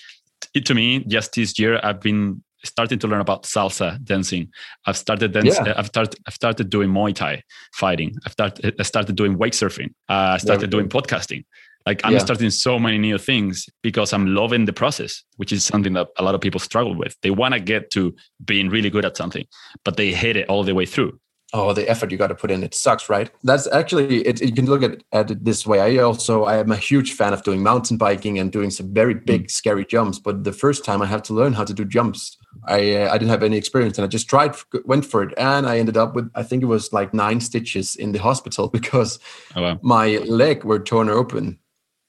it, 0.53 0.67
to 0.67 0.75
me, 0.75 0.99
just 1.05 1.33
this 1.33 1.57
year, 1.57 1.79
I've 1.83 1.99
been 1.99 2.43
starting 2.63 2.99
to 2.99 3.07
learn 3.07 3.21
about 3.21 3.43
salsa 3.43 4.03
dancing. 4.03 4.49
I've 4.85 4.97
started 4.97 5.31
dancing. 5.33 5.65
Yeah. 5.65 5.73
I've 5.77 5.87
started. 5.87 6.19
I've 6.27 6.33
started 6.33 6.69
doing 6.69 6.89
Muay 6.89 7.13
Thai 7.15 7.43
fighting. 7.73 8.15
I've 8.25 8.31
started. 8.33 8.75
I 8.79 8.83
started 8.83 9.15
doing 9.15 9.37
wake 9.37 9.53
surfing. 9.53 9.89
Uh, 10.09 10.35
I 10.35 10.37
started 10.37 10.69
doing 10.69 10.87
podcasting. 10.89 11.43
Like 11.87 12.01
I'm 12.05 12.13
Yeah. 12.13 12.19
starting 12.19 12.51
so 12.51 12.77
many 12.77 12.99
new 12.99 13.17
things 13.17 13.67
because 13.81 14.13
I'm 14.13 14.27
loving 14.35 14.65
the 14.65 14.73
process, 14.73 15.23
which 15.37 15.51
is 15.51 15.63
something 15.63 15.93
that 15.93 16.07
a 16.17 16.23
lot 16.23 16.35
of 16.35 16.41
people 16.41 16.59
struggle 16.59 16.95
with. 16.95 17.15
They 17.23 17.31
want 17.31 17.55
to 17.55 17.59
get 17.59 17.89
to 17.91 18.13
being 18.45 18.69
really 18.69 18.91
good 18.91 19.03
at 19.03 19.17
something, 19.17 19.45
but 19.83 19.97
they 19.97 20.11
hate 20.13 20.37
it 20.37 20.47
all 20.47 20.63
the 20.63 20.75
way 20.75 20.85
through. 20.85 21.19
oh, 21.53 21.73
the 21.73 21.89
effort 21.89 22.09
you 22.11 22.17
got 22.17 22.27
to 22.27 22.35
put 22.43 22.49
in, 22.49 22.63
it 22.63 22.73
sucks, 22.73 23.09
right? 23.09 23.29
That's 23.43 23.67
actually 23.73 24.21
it. 24.29 24.39
You 24.39 24.53
can 24.53 24.67
look 24.67 24.83
at, 24.83 25.03
at 25.11 25.31
it 25.31 25.43
this 25.43 25.67
way. 25.67 25.79
I 25.81 26.01
also 26.01 26.45
I 26.45 26.55
am 26.63 26.71
a 26.71 26.77
huge 26.77 27.11
fan 27.19 27.33
of 27.33 27.43
doing 27.43 27.61
mountain 27.61 27.97
biking 27.97 28.39
and 28.39 28.49
doing 28.53 28.71
some 28.71 28.93
very 28.93 29.15
big, 29.15 29.49
scary 29.49 29.83
jumps. 29.85 30.17
But 30.17 30.45
the 30.45 30.53
first 30.53 30.85
time 30.85 31.01
I 31.01 31.07
had 31.07 31.23
to 31.25 31.33
learn 31.33 31.51
how 31.53 31.65
to 31.65 31.73
do 31.73 31.83
jumps, 31.83 32.37
I 32.67 32.95
uh, 32.95 33.09
I 33.13 33.17
didn't 33.17 33.29
have 33.31 33.43
any 33.43 33.57
experience, 33.57 33.97
and 33.97 34.05
I 34.05 34.07
just 34.07 34.29
tried, 34.29 34.55
went 34.85 35.05
for 35.05 35.23
it, 35.23 35.33
and 35.37 35.65
I 35.65 35.77
ended 35.79 35.97
up 35.97 36.15
with 36.15 36.29
I 36.35 36.43
think 36.43 36.63
it 36.63 36.67
was 36.67 36.91
like 36.93 37.13
nine 37.13 37.39
stitches 37.39 37.95
in 37.95 38.11
the 38.11 38.19
hospital 38.19 38.67
because 38.77 39.19
Oh, 39.55 39.61
wow. 39.61 39.79
my 39.81 40.17
leg 40.27 40.63
were 40.63 40.79
torn 40.79 41.09
open 41.09 41.59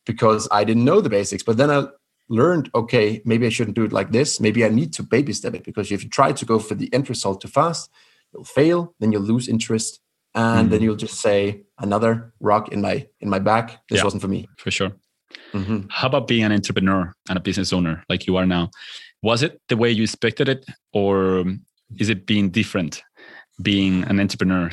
because 0.07 0.49
I 0.51 0.65
didn't 0.65 0.85
know 0.85 1.01
the 1.01 1.09
basics. 1.11 1.43
But 1.43 1.57
then 1.57 1.71
I 1.71 1.85
learned, 2.29 2.71
okay, 2.75 3.23
maybe 3.25 3.47
I 3.47 3.51
shouldn't 3.51 3.77
do 3.77 3.85
it 3.85 3.93
like 3.93 4.11
this. 4.13 4.41
Maybe 4.41 4.65
I 4.65 4.69
need 4.69 4.93
to 4.95 5.03
baby 5.03 5.33
step 5.33 5.55
it 5.55 5.65
because 5.65 5.91
if 5.93 6.03
you 6.03 6.11
try 6.11 6.33
to 6.33 6.45
go 6.45 6.59
for 6.59 6.75
the 6.75 6.93
end 6.93 7.09
result 7.09 7.41
too 7.41 7.49
fast, 7.49 7.91
you'll 8.33 8.45
fail. 8.45 8.95
Then 9.01 9.13
you'll 9.13 9.23
lose 9.23 9.49
interest, 9.49 10.01
and 10.35 10.71
then 10.71 10.83
you'll 10.83 10.97
just 10.97 11.21
say 11.21 11.63
another 11.79 12.33
rock 12.41 12.73
in 12.73 12.81
my 12.81 13.07
in 13.21 13.29
my 13.31 13.39
back. 13.39 13.87
This 13.89 13.99
Yeah. 13.99 14.05
wasn't 14.05 14.23
for 14.23 14.29
me. 14.29 14.49
For 14.57 14.71
sure. 14.71 14.93
Mhm. 15.55 15.87
How 15.91 16.09
about 16.09 16.27
being 16.29 16.45
an 16.45 16.53
entrepreneur 16.53 17.13
and 17.29 17.39
a 17.39 17.41
business 17.41 17.73
owner 17.73 18.05
like 18.09 18.27
you 18.27 18.37
are 18.37 18.47
now? 18.47 18.71
Was 19.23 19.43
it 19.43 19.61
the 19.69 19.77
way 19.77 19.91
you 19.91 20.03
expected 20.03 20.49
it, 20.49 20.67
or 20.93 21.45
is 21.99 22.09
it 22.09 22.27
being 22.27 22.51
different 22.51 23.03
being 23.61 24.05
an 24.05 24.19
entrepreneur? 24.19 24.71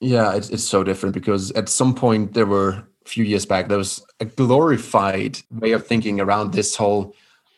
Yeah, 0.00 0.34
it's, 0.34 0.50
it's 0.50 0.64
so 0.64 0.84
different 0.84 1.14
because 1.14 1.50
at 1.52 1.68
some 1.68 1.94
point 1.94 2.34
there 2.34 2.46
were 2.46 2.70
a 2.70 3.08
few 3.08 3.24
years 3.24 3.46
back 3.46 3.68
there 3.68 3.78
was 3.78 4.04
a 4.20 4.24
glorified 4.24 5.38
way 5.50 5.72
of 5.72 5.86
thinking 5.86 6.20
around 6.20 6.52
this 6.52 6.74
whole 6.74 7.14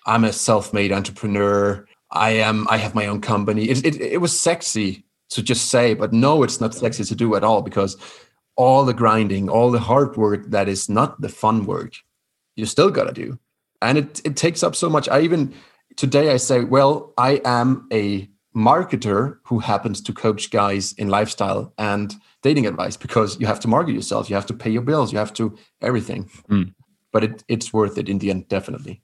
I'm 0.06 0.24
a 0.24 0.32
self-made 0.32 0.92
entrepreneur. 0.92 1.86
I 2.10 2.30
am 2.30 2.66
I 2.68 2.78
have 2.78 2.94
my 2.94 3.06
own 3.06 3.20
company. 3.20 3.68
It, 3.68 3.84
it 3.84 4.00
it 4.00 4.20
was 4.20 4.38
sexy 4.38 5.04
to 5.30 5.42
just 5.42 5.66
say, 5.66 5.94
but 5.94 6.12
no, 6.12 6.42
it's 6.42 6.60
not 6.60 6.74
sexy 6.74 7.04
to 7.04 7.14
do 7.14 7.34
at 7.34 7.44
all 7.44 7.60
because 7.62 7.96
all 8.56 8.84
the 8.84 8.94
grinding, 8.94 9.48
all 9.48 9.70
the 9.70 9.78
hard 9.78 10.16
work 10.16 10.46
that 10.50 10.68
is 10.68 10.88
not 10.88 11.20
the 11.20 11.28
fun 11.28 11.66
work, 11.66 11.92
you 12.56 12.64
still 12.66 12.90
gotta 12.90 13.12
do. 13.12 13.38
And 13.82 13.98
it 13.98 14.20
it 14.24 14.36
takes 14.36 14.62
up 14.62 14.74
so 14.74 14.88
much. 14.88 15.08
I 15.08 15.20
even 15.20 15.54
today 15.98 16.30
I 16.30 16.38
say, 16.38 16.64
well, 16.64 17.12
I 17.18 17.42
am 17.44 17.86
a 17.92 18.30
marketer 18.56 19.38
who 19.44 19.58
happens 19.58 20.00
to 20.00 20.12
coach 20.12 20.50
guys 20.50 20.94
in 20.94 21.08
lifestyle 21.08 21.74
and 21.76 22.14
dating 22.42 22.66
advice 22.66 22.96
because 22.96 23.38
you 23.38 23.46
have 23.46 23.60
to 23.60 23.68
market 23.68 23.92
yourself, 23.92 24.30
you 24.30 24.36
have 24.36 24.46
to 24.46 24.54
pay 24.54 24.70
your 24.70 24.82
bills, 24.82 25.12
you 25.12 25.18
have 25.18 25.34
to 25.34 25.56
everything. 25.82 26.30
Mm. 26.48 26.72
but 27.12 27.24
it, 27.24 27.44
it's 27.48 27.72
worth 27.72 27.98
it 27.98 28.08
in 28.08 28.18
the 28.18 28.30
end, 28.30 28.48
definitely. 28.48 29.02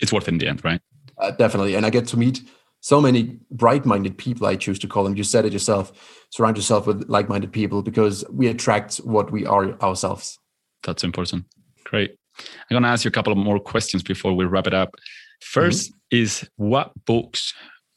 It's 0.00 0.12
worth 0.12 0.28
it 0.28 0.32
in 0.32 0.38
the 0.38 0.48
end, 0.48 0.64
right? 0.64 0.80
Uh, 1.18 1.32
definitely. 1.32 1.74
And 1.74 1.84
I 1.84 1.90
get 1.90 2.06
to 2.08 2.16
meet 2.16 2.42
so 2.80 3.00
many 3.00 3.36
bright-minded 3.50 4.16
people 4.16 4.46
i 4.46 4.54
choose 4.54 4.78
to 4.78 4.86
call 4.86 5.02
them 5.02 5.16
you 5.16 5.24
said 5.24 5.44
it 5.44 5.52
yourself 5.52 6.24
surround 6.30 6.56
yourself 6.56 6.86
with 6.86 7.04
like-minded 7.08 7.52
people 7.52 7.82
because 7.82 8.24
we 8.30 8.46
attract 8.46 8.98
what 8.98 9.32
we 9.32 9.44
are 9.44 9.72
ourselves 9.82 10.38
that's 10.84 11.02
important 11.02 11.44
great 11.84 12.16
i'm 12.38 12.74
going 12.74 12.84
to 12.84 12.88
ask 12.88 13.04
you 13.04 13.08
a 13.08 13.12
couple 13.12 13.32
of 13.32 13.38
more 13.38 13.58
questions 13.58 14.02
before 14.02 14.32
we 14.32 14.44
wrap 14.44 14.68
it 14.68 14.74
up 14.74 14.94
1st 15.42 15.88
mm-hmm. 15.88 15.97
Is 16.10 16.48
what 16.56 16.92
books 17.04 17.54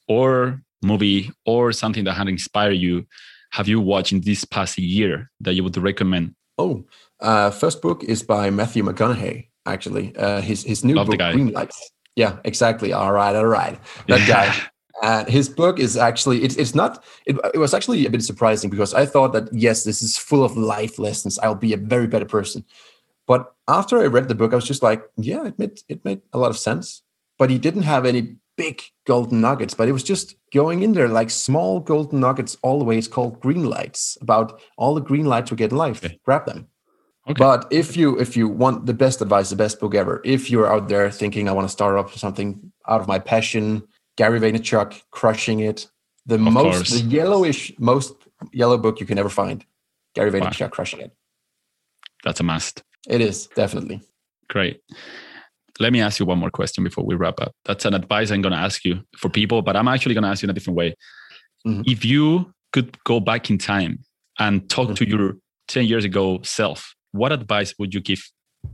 or 0.07 0.61
movie 0.81 1.31
or 1.45 1.71
something 1.71 2.03
that 2.03 2.13
had 2.13 2.27
inspired 2.27 2.73
you 2.73 3.05
have 3.51 3.67
you 3.67 3.79
watched 3.79 4.11
in 4.11 4.21
this 4.21 4.45
past 4.45 4.77
year 4.77 5.29
that 5.39 5.53
you 5.53 5.63
would 5.63 5.77
recommend 5.77 6.33
oh 6.57 6.83
uh, 7.19 7.51
first 7.51 7.81
book 7.81 8.03
is 8.03 8.23
by 8.23 8.49
matthew 8.49 8.83
mcconaughey 8.83 9.47
actually 9.65 10.15
uh, 10.17 10.41
his 10.41 10.63
his 10.63 10.83
new 10.83 10.95
Love 10.95 11.07
book 11.07 11.19
green 11.19 11.51
lights 11.51 11.91
yeah, 12.15 12.37
exactly. 12.43 12.93
All 12.93 13.13
right, 13.13 13.35
all 13.35 13.45
right. 13.45 13.79
That 14.07 14.27
guy. 14.27 14.55
And 15.03 15.27
his 15.27 15.49
book 15.49 15.79
is 15.79 15.97
actually 15.97 16.43
it's 16.43 16.55
it's 16.57 16.75
not 16.75 17.03
it, 17.25 17.35
it 17.55 17.57
was 17.57 17.73
actually 17.73 18.05
a 18.05 18.09
bit 18.11 18.21
surprising 18.21 18.69
because 18.69 18.93
I 18.93 19.07
thought 19.07 19.33
that 19.33 19.51
yes, 19.51 19.83
this 19.83 20.03
is 20.03 20.15
full 20.15 20.43
of 20.43 20.55
life 20.55 20.99
lessons. 20.99 21.39
I'll 21.39 21.55
be 21.55 21.73
a 21.73 21.77
very 21.77 22.05
better 22.05 22.25
person. 22.25 22.63
But 23.25 23.51
after 23.67 23.97
I 23.99 24.05
read 24.05 24.27
the 24.27 24.35
book, 24.35 24.53
I 24.53 24.57
was 24.57 24.67
just 24.67 24.83
like, 24.83 25.01
yeah, 25.17 25.47
it 25.47 25.57
made 25.57 25.79
it 25.89 26.05
made 26.05 26.21
a 26.33 26.37
lot 26.37 26.51
of 26.51 26.57
sense. 26.57 27.01
But 27.41 27.49
he 27.49 27.57
didn't 27.57 27.89
have 27.89 28.05
any 28.05 28.35
big 28.55 28.83
golden 29.07 29.41
nuggets, 29.41 29.73
but 29.73 29.87
it 29.87 29.93
was 29.93 30.03
just 30.03 30.35
going 30.53 30.83
in 30.83 30.93
there 30.93 31.07
like 31.07 31.31
small 31.31 31.79
golden 31.79 32.19
nuggets 32.19 32.55
all 32.61 32.77
the 32.77 32.85
way. 32.85 32.99
It's 32.99 33.07
called 33.07 33.39
green 33.39 33.65
lights 33.65 34.15
about 34.21 34.61
all 34.77 34.93
the 34.93 35.01
green 35.01 35.25
lights 35.25 35.49
we 35.49 35.57
get 35.57 35.71
in 35.71 35.77
life. 35.77 36.05
Okay. 36.05 36.19
Grab 36.23 36.45
them. 36.45 36.67
Okay. 37.27 37.39
But 37.39 37.65
if 37.71 37.97
you 37.97 38.19
if 38.19 38.37
you 38.37 38.47
want 38.47 38.85
the 38.85 38.93
best 38.93 39.23
advice, 39.23 39.49
the 39.49 39.55
best 39.55 39.79
book 39.79 39.95
ever, 39.95 40.21
if 40.23 40.51
you're 40.51 40.71
out 40.71 40.87
there 40.87 41.09
thinking 41.09 41.49
I 41.49 41.53
want 41.53 41.67
to 41.67 41.71
start 41.71 41.97
up 41.97 42.11
something 42.11 42.71
out 42.87 43.01
of 43.01 43.07
my 43.07 43.17
passion, 43.17 43.87
Gary 44.17 44.39
Vaynerchuk, 44.39 45.01
crushing 45.09 45.61
it, 45.61 45.89
the 46.27 46.35
of 46.35 46.41
most 46.41 46.75
course. 46.75 46.89
the 46.91 47.07
yellowish 47.07 47.73
most 47.79 48.13
yellow 48.53 48.77
book 48.77 48.99
you 48.99 49.07
can 49.07 49.17
ever 49.17 49.29
find, 49.29 49.65
Gary 50.13 50.29
Vaynerchuk, 50.29 50.61
wow. 50.61 50.67
crushing 50.67 50.99
it. 50.99 51.11
That's 52.23 52.39
a 52.39 52.43
must. 52.43 52.83
It 53.07 53.19
is 53.19 53.47
definitely 53.47 54.01
great. 54.47 54.83
Let 55.79 55.93
me 55.93 56.01
ask 56.01 56.19
you 56.19 56.25
one 56.25 56.39
more 56.39 56.49
question 56.49 56.83
before 56.83 57.05
we 57.05 57.15
wrap 57.15 57.39
up. 57.39 57.53
That's 57.65 57.85
an 57.85 57.93
advice 57.93 58.31
I'm 58.31 58.41
going 58.41 58.53
to 58.53 58.59
ask 58.59 58.85
you 58.85 59.01
for 59.17 59.29
people, 59.29 59.61
but 59.61 59.75
I'm 59.75 59.87
actually 59.87 60.13
going 60.13 60.23
to 60.23 60.29
ask 60.29 60.41
you 60.41 60.47
in 60.47 60.51
a 60.51 60.53
different 60.53 60.77
way. 60.77 60.95
Mm-hmm. 61.65 61.83
If 61.85 62.05
you 62.05 62.53
could 62.73 63.01
go 63.03 63.19
back 63.19 63.49
in 63.49 63.57
time 63.57 63.99
and 64.39 64.69
talk 64.69 64.89
mm-hmm. 64.89 64.93
to 64.95 65.09
your 65.09 65.37
10 65.67 65.85
years 65.85 66.05
ago 66.05 66.39
self, 66.43 66.95
what 67.11 67.31
advice 67.31 67.73
would 67.79 67.93
you 67.93 68.01
give 68.01 68.21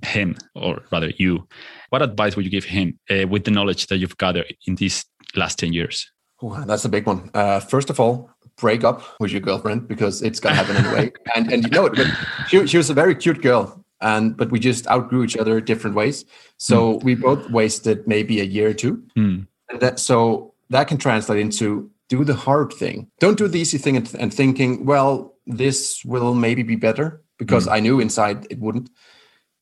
him, 0.05 0.36
or 0.55 0.81
rather 0.91 1.12
you? 1.17 1.47
What 1.89 2.01
advice 2.01 2.36
would 2.36 2.45
you 2.45 2.51
give 2.51 2.65
him 2.65 2.99
uh, 3.10 3.27
with 3.27 3.45
the 3.45 3.51
knowledge 3.51 3.88
that 3.88 3.97
you've 3.97 4.17
gathered 4.17 4.53
in 4.65 4.75
these 4.75 5.05
last 5.36 5.60
10 5.60 5.73
years? 5.73 6.12
Oh, 6.41 6.63
that's 6.65 6.86
a 6.86 6.89
big 6.89 7.07
one. 7.07 7.31
Uh, 7.33 7.60
first 7.60 7.89
of 7.89 7.99
all, 7.99 8.29
break 8.57 8.83
up 8.83 9.01
with 9.19 9.31
your 9.31 9.41
girlfriend 9.41 9.88
because 9.88 10.21
it's 10.21 10.39
gonna 10.39 10.55
happen 10.55 10.75
anyway. 10.75 11.12
and 11.36 11.51
and 11.51 11.63
you 11.63 11.69
know 11.69 11.86
it, 11.86 12.07
she, 12.47 12.67
she 12.67 12.77
was 12.77 12.89
a 12.89 12.93
very 12.93 13.15
cute 13.15 13.41
girl, 13.41 13.83
and 14.01 14.38
but 14.38 14.51
we 14.51 14.60
just 14.60 14.88
outgrew 14.88 15.23
each 15.23 15.38
other 15.38 15.60
different 15.62 15.95
ways. 15.95 16.25
So 16.57 16.93
mm. 16.93 17.03
we 17.03 17.15
both 17.15 17.49
wasted 17.49 18.07
maybe 18.07 18.39
a 18.39 18.43
year 18.43 18.69
or 18.69 18.73
two. 18.73 19.03
Mm. 19.17 19.47
And 19.69 19.79
that 19.79 19.99
so 19.99 20.53
that 20.69 20.88
can 20.88 20.97
translate 20.97 21.39
into 21.39 21.89
do 22.10 22.23
the 22.23 22.36
hard 22.36 22.71
thing. 22.73 23.10
Don't 23.19 23.38
do 23.38 23.47
the 23.47 23.60
easy 23.60 23.77
thing 23.77 23.97
and, 23.97 24.13
and 24.15 24.33
thinking, 24.33 24.86
well, 24.86 25.36
this 25.45 26.03
will 26.05 26.33
maybe 26.33 26.63
be 26.63 26.75
better 26.75 27.21
because 27.38 27.67
mm. 27.67 27.73
I 27.73 27.79
knew 27.79 27.99
inside 27.99 28.47
it 28.49 28.60
wouldn't. 28.60 28.89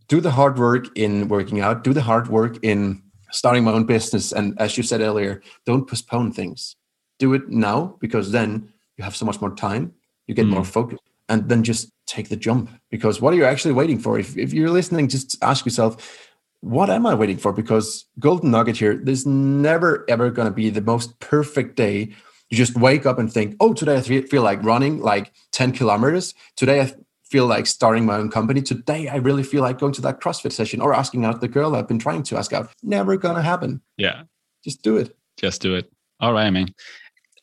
Do 0.08 0.22
the 0.22 0.32
hard 0.32 0.60
work 0.60 0.96
in 0.96 1.28
working 1.30 1.62
out, 1.62 1.84
do 1.84 1.92
the 1.92 2.02
hard 2.02 2.28
work 2.28 2.60
in 2.62 3.02
starting 3.32 3.64
my 3.64 3.72
own 3.72 3.86
business. 3.86 4.32
And 4.32 4.60
as 4.60 4.78
you 4.78 4.84
said 4.84 5.02
earlier, 5.02 5.42
don't 5.66 5.88
postpone 5.88 6.34
things. 6.34 6.76
Do 7.18 7.34
it 7.34 7.50
now 7.50 7.98
because 8.00 8.32
then 8.32 8.72
you 8.98 9.04
have 9.04 9.16
so 9.16 9.26
much 9.26 9.42
more 9.42 9.56
time, 9.56 9.94
you 10.28 10.36
get 10.36 10.46
more 10.46 10.64
focus, 10.64 11.00
and 11.28 11.50
then 11.50 11.64
just 11.64 11.90
take 12.06 12.30
the 12.30 12.36
jump. 12.36 12.70
Because 12.90 13.22
what 13.22 13.34
are 13.34 13.38
you 13.38 13.46
actually 13.46 13.74
waiting 13.74 14.00
for? 14.00 14.20
If, 14.20 14.38
if 14.38 14.54
you're 14.54 14.70
listening, 14.70 15.08
just 15.08 15.38
ask 15.44 15.66
yourself, 15.66 16.30
what 16.62 16.90
am 16.90 17.06
I 17.06 17.14
waiting 17.14 17.38
for? 17.38 17.54
Because 17.54 18.06
golden 18.20 18.52
nugget 18.52 18.78
here, 18.78 18.96
there's 18.96 19.26
never 19.26 20.06
ever 20.10 20.32
going 20.32 20.48
to 20.48 20.54
be 20.54 20.70
the 20.70 20.82
most 20.82 21.20
perfect 21.20 21.76
day. 21.76 22.14
You 22.50 22.58
just 22.58 22.76
wake 22.76 23.06
up 23.06 23.20
and 23.20 23.32
think, 23.32 23.56
oh, 23.60 23.74
today 23.74 23.98
I 23.98 24.02
feel 24.02 24.44
like 24.44 24.64
running 24.64 25.00
like 25.00 25.32
10 25.52 25.72
kilometers. 25.74 26.34
Today 26.56 26.82
I 26.82 26.94
feel 27.26 27.48
like 27.48 27.66
starting 27.66 28.06
my 28.06 28.16
own 28.16 28.30
company. 28.30 28.62
Today, 28.62 29.08
I 29.08 29.16
really 29.18 29.44
feel 29.44 29.62
like 29.62 29.80
going 29.80 29.94
to 29.94 30.02
that 30.02 30.22
CrossFit 30.22 30.52
session 30.52 30.80
or 30.80 30.94
asking 30.94 31.26
out 31.26 31.42
the 31.42 31.48
girl 31.48 31.76
I've 31.76 31.88
been 31.88 32.00
trying 32.00 32.24
to 32.24 32.38
ask 32.38 32.54
out. 32.54 32.70
Never 32.84 33.18
gonna 33.18 33.42
happen. 33.42 33.82
Yeah. 33.98 34.24
Just 34.64 34.84
do 34.84 34.98
it. 34.98 35.16
Just 35.38 35.62
do 35.62 35.76
it. 35.76 35.92
All 36.20 36.34
right, 36.34 36.50
man. 36.50 36.74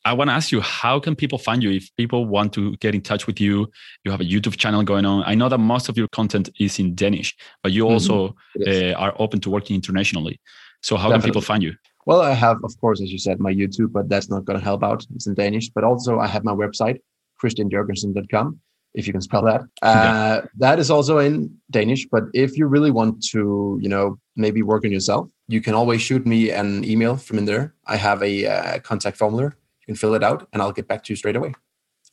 I 0.04 0.12
want 0.14 0.30
to 0.30 0.34
ask 0.34 0.50
you, 0.50 0.60
how 0.60 0.98
can 0.98 1.14
people 1.14 1.38
find 1.38 1.62
you 1.62 1.70
if 1.70 1.94
people 1.96 2.26
want 2.26 2.52
to 2.54 2.76
get 2.78 2.94
in 2.94 3.02
touch 3.02 3.26
with 3.26 3.40
you? 3.40 3.70
You 4.04 4.10
have 4.10 4.20
a 4.20 4.24
YouTube 4.24 4.56
channel 4.56 4.82
going 4.82 5.06
on. 5.06 5.22
I 5.24 5.34
know 5.34 5.48
that 5.48 5.58
most 5.58 5.88
of 5.88 5.96
your 5.96 6.08
content 6.08 6.48
is 6.58 6.78
in 6.78 6.94
Danish, 6.94 7.36
but 7.62 7.72
you 7.72 7.84
mm-hmm. 7.84 7.92
also 7.92 8.34
uh, 8.66 8.92
are 8.94 9.14
open 9.18 9.40
to 9.40 9.50
working 9.50 9.76
internationally. 9.76 10.40
So 10.80 10.96
how 10.96 11.04
Definitely. 11.04 11.20
can 11.20 11.30
people 11.30 11.42
find 11.42 11.62
you? 11.62 11.74
Well, 12.04 12.20
I 12.20 12.32
have, 12.32 12.58
of 12.64 12.78
course, 12.80 13.00
as 13.00 13.12
you 13.12 13.18
said, 13.18 13.38
my 13.38 13.52
YouTube, 13.52 13.92
but 13.92 14.08
that's 14.08 14.28
not 14.28 14.44
going 14.44 14.58
to 14.58 14.64
help 14.64 14.82
out. 14.82 15.06
It's 15.14 15.28
in 15.28 15.34
Danish. 15.34 15.68
But 15.68 15.84
also, 15.84 16.18
I 16.18 16.26
have 16.26 16.42
my 16.42 16.52
website, 16.52 16.98
christianjurgensen.com 17.42 18.60
if 18.94 19.06
you 19.06 19.12
can 19.12 19.22
spell 19.22 19.42
that. 19.42 19.62
Uh, 19.80 20.40
yeah. 20.40 20.40
That 20.58 20.78
is 20.78 20.90
also 20.90 21.18
in 21.18 21.56
Danish. 21.70 22.06
But 22.10 22.24
if 22.34 22.58
you 22.58 22.66
really 22.66 22.90
want 22.90 23.24
to, 23.30 23.78
you 23.80 23.88
know, 23.88 24.18
maybe 24.36 24.62
work 24.62 24.84
on 24.84 24.92
yourself, 24.92 25.30
you 25.48 25.60
can 25.60 25.74
always 25.74 26.02
shoot 26.02 26.26
me 26.26 26.50
an 26.50 26.84
email 26.84 27.16
from 27.16 27.38
in 27.38 27.44
there. 27.44 27.74
I 27.86 27.96
have 27.96 28.22
a 28.22 28.46
uh, 28.46 28.78
contact 28.80 29.16
formula. 29.16 29.52
You 29.82 29.94
can 29.94 29.96
fill 29.96 30.14
it 30.14 30.22
out, 30.22 30.48
and 30.52 30.62
I'll 30.62 30.72
get 30.72 30.88
back 30.88 31.04
to 31.04 31.12
you 31.12 31.16
straight 31.16 31.36
away. 31.36 31.54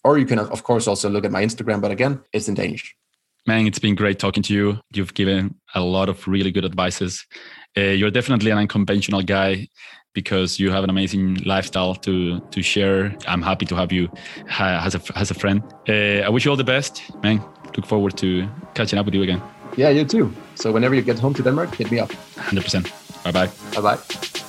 Or 0.04 0.18
you 0.18 0.26
can, 0.26 0.40
of 0.40 0.64
course, 0.64 0.88
also 0.88 1.10
look 1.10 1.26
at 1.26 1.32
my 1.32 1.44
Instagram. 1.44 1.82
But 1.82 1.92
again, 1.92 2.22
it's 2.34 2.48
in 2.48 2.56
Danish. 2.56 2.96
Man, 3.48 3.68
it's 3.68 3.80
been 3.80 3.96
great 3.96 4.20
talking 4.20 4.44
to 4.44 4.54
you. 4.54 4.80
You've 4.94 5.14
given 5.14 5.56
a 5.74 5.82
lot 5.82 6.10
of 6.10 6.28
really 6.28 6.52
good 6.52 6.66
advices. 6.66 7.26
Uh, 7.78 7.82
you're 7.82 8.12
definitely 8.12 8.52
an 8.52 8.58
unconventional 8.58 9.22
guy 9.22 9.68
because 10.14 10.60
you 10.60 10.72
have 10.72 10.84
an 10.84 10.90
amazing 10.90 11.36
lifestyle 11.46 11.96
to 11.96 12.40
to 12.52 12.62
share. 12.62 13.16
I'm 13.28 13.42
happy 13.42 13.66
to 13.66 13.76
have 13.76 13.92
you 13.92 14.10
as 14.60 14.96
a 14.96 15.02
as 15.16 15.32
a 15.32 15.34
friend. 15.34 15.62
Uh, 15.88 16.26
I 16.26 16.30
wish 16.30 16.46
you 16.46 16.52
all 16.52 16.58
the 16.58 16.64
best, 16.64 17.02
man. 17.24 17.42
Look 17.76 17.86
forward 17.86 18.18
to 18.18 18.48
catching 18.74 19.00
up 19.00 19.06
with 19.06 19.16
you 19.16 19.24
again. 19.24 19.42
Yeah, 19.78 19.90
you 19.90 20.06
too. 20.06 20.34
So 20.56 20.72
whenever 20.72 20.96
you 20.96 21.02
get 21.02 21.20
home 21.20 21.34
to 21.36 21.44
Denmark, 21.44 21.76
hit 21.76 21.92
me 21.92 22.00
up. 22.00 22.10
100%. 22.36 23.24
Bye 23.24 23.32
bye. 23.32 23.50
Bye 23.76 23.82
bye. 23.82 24.49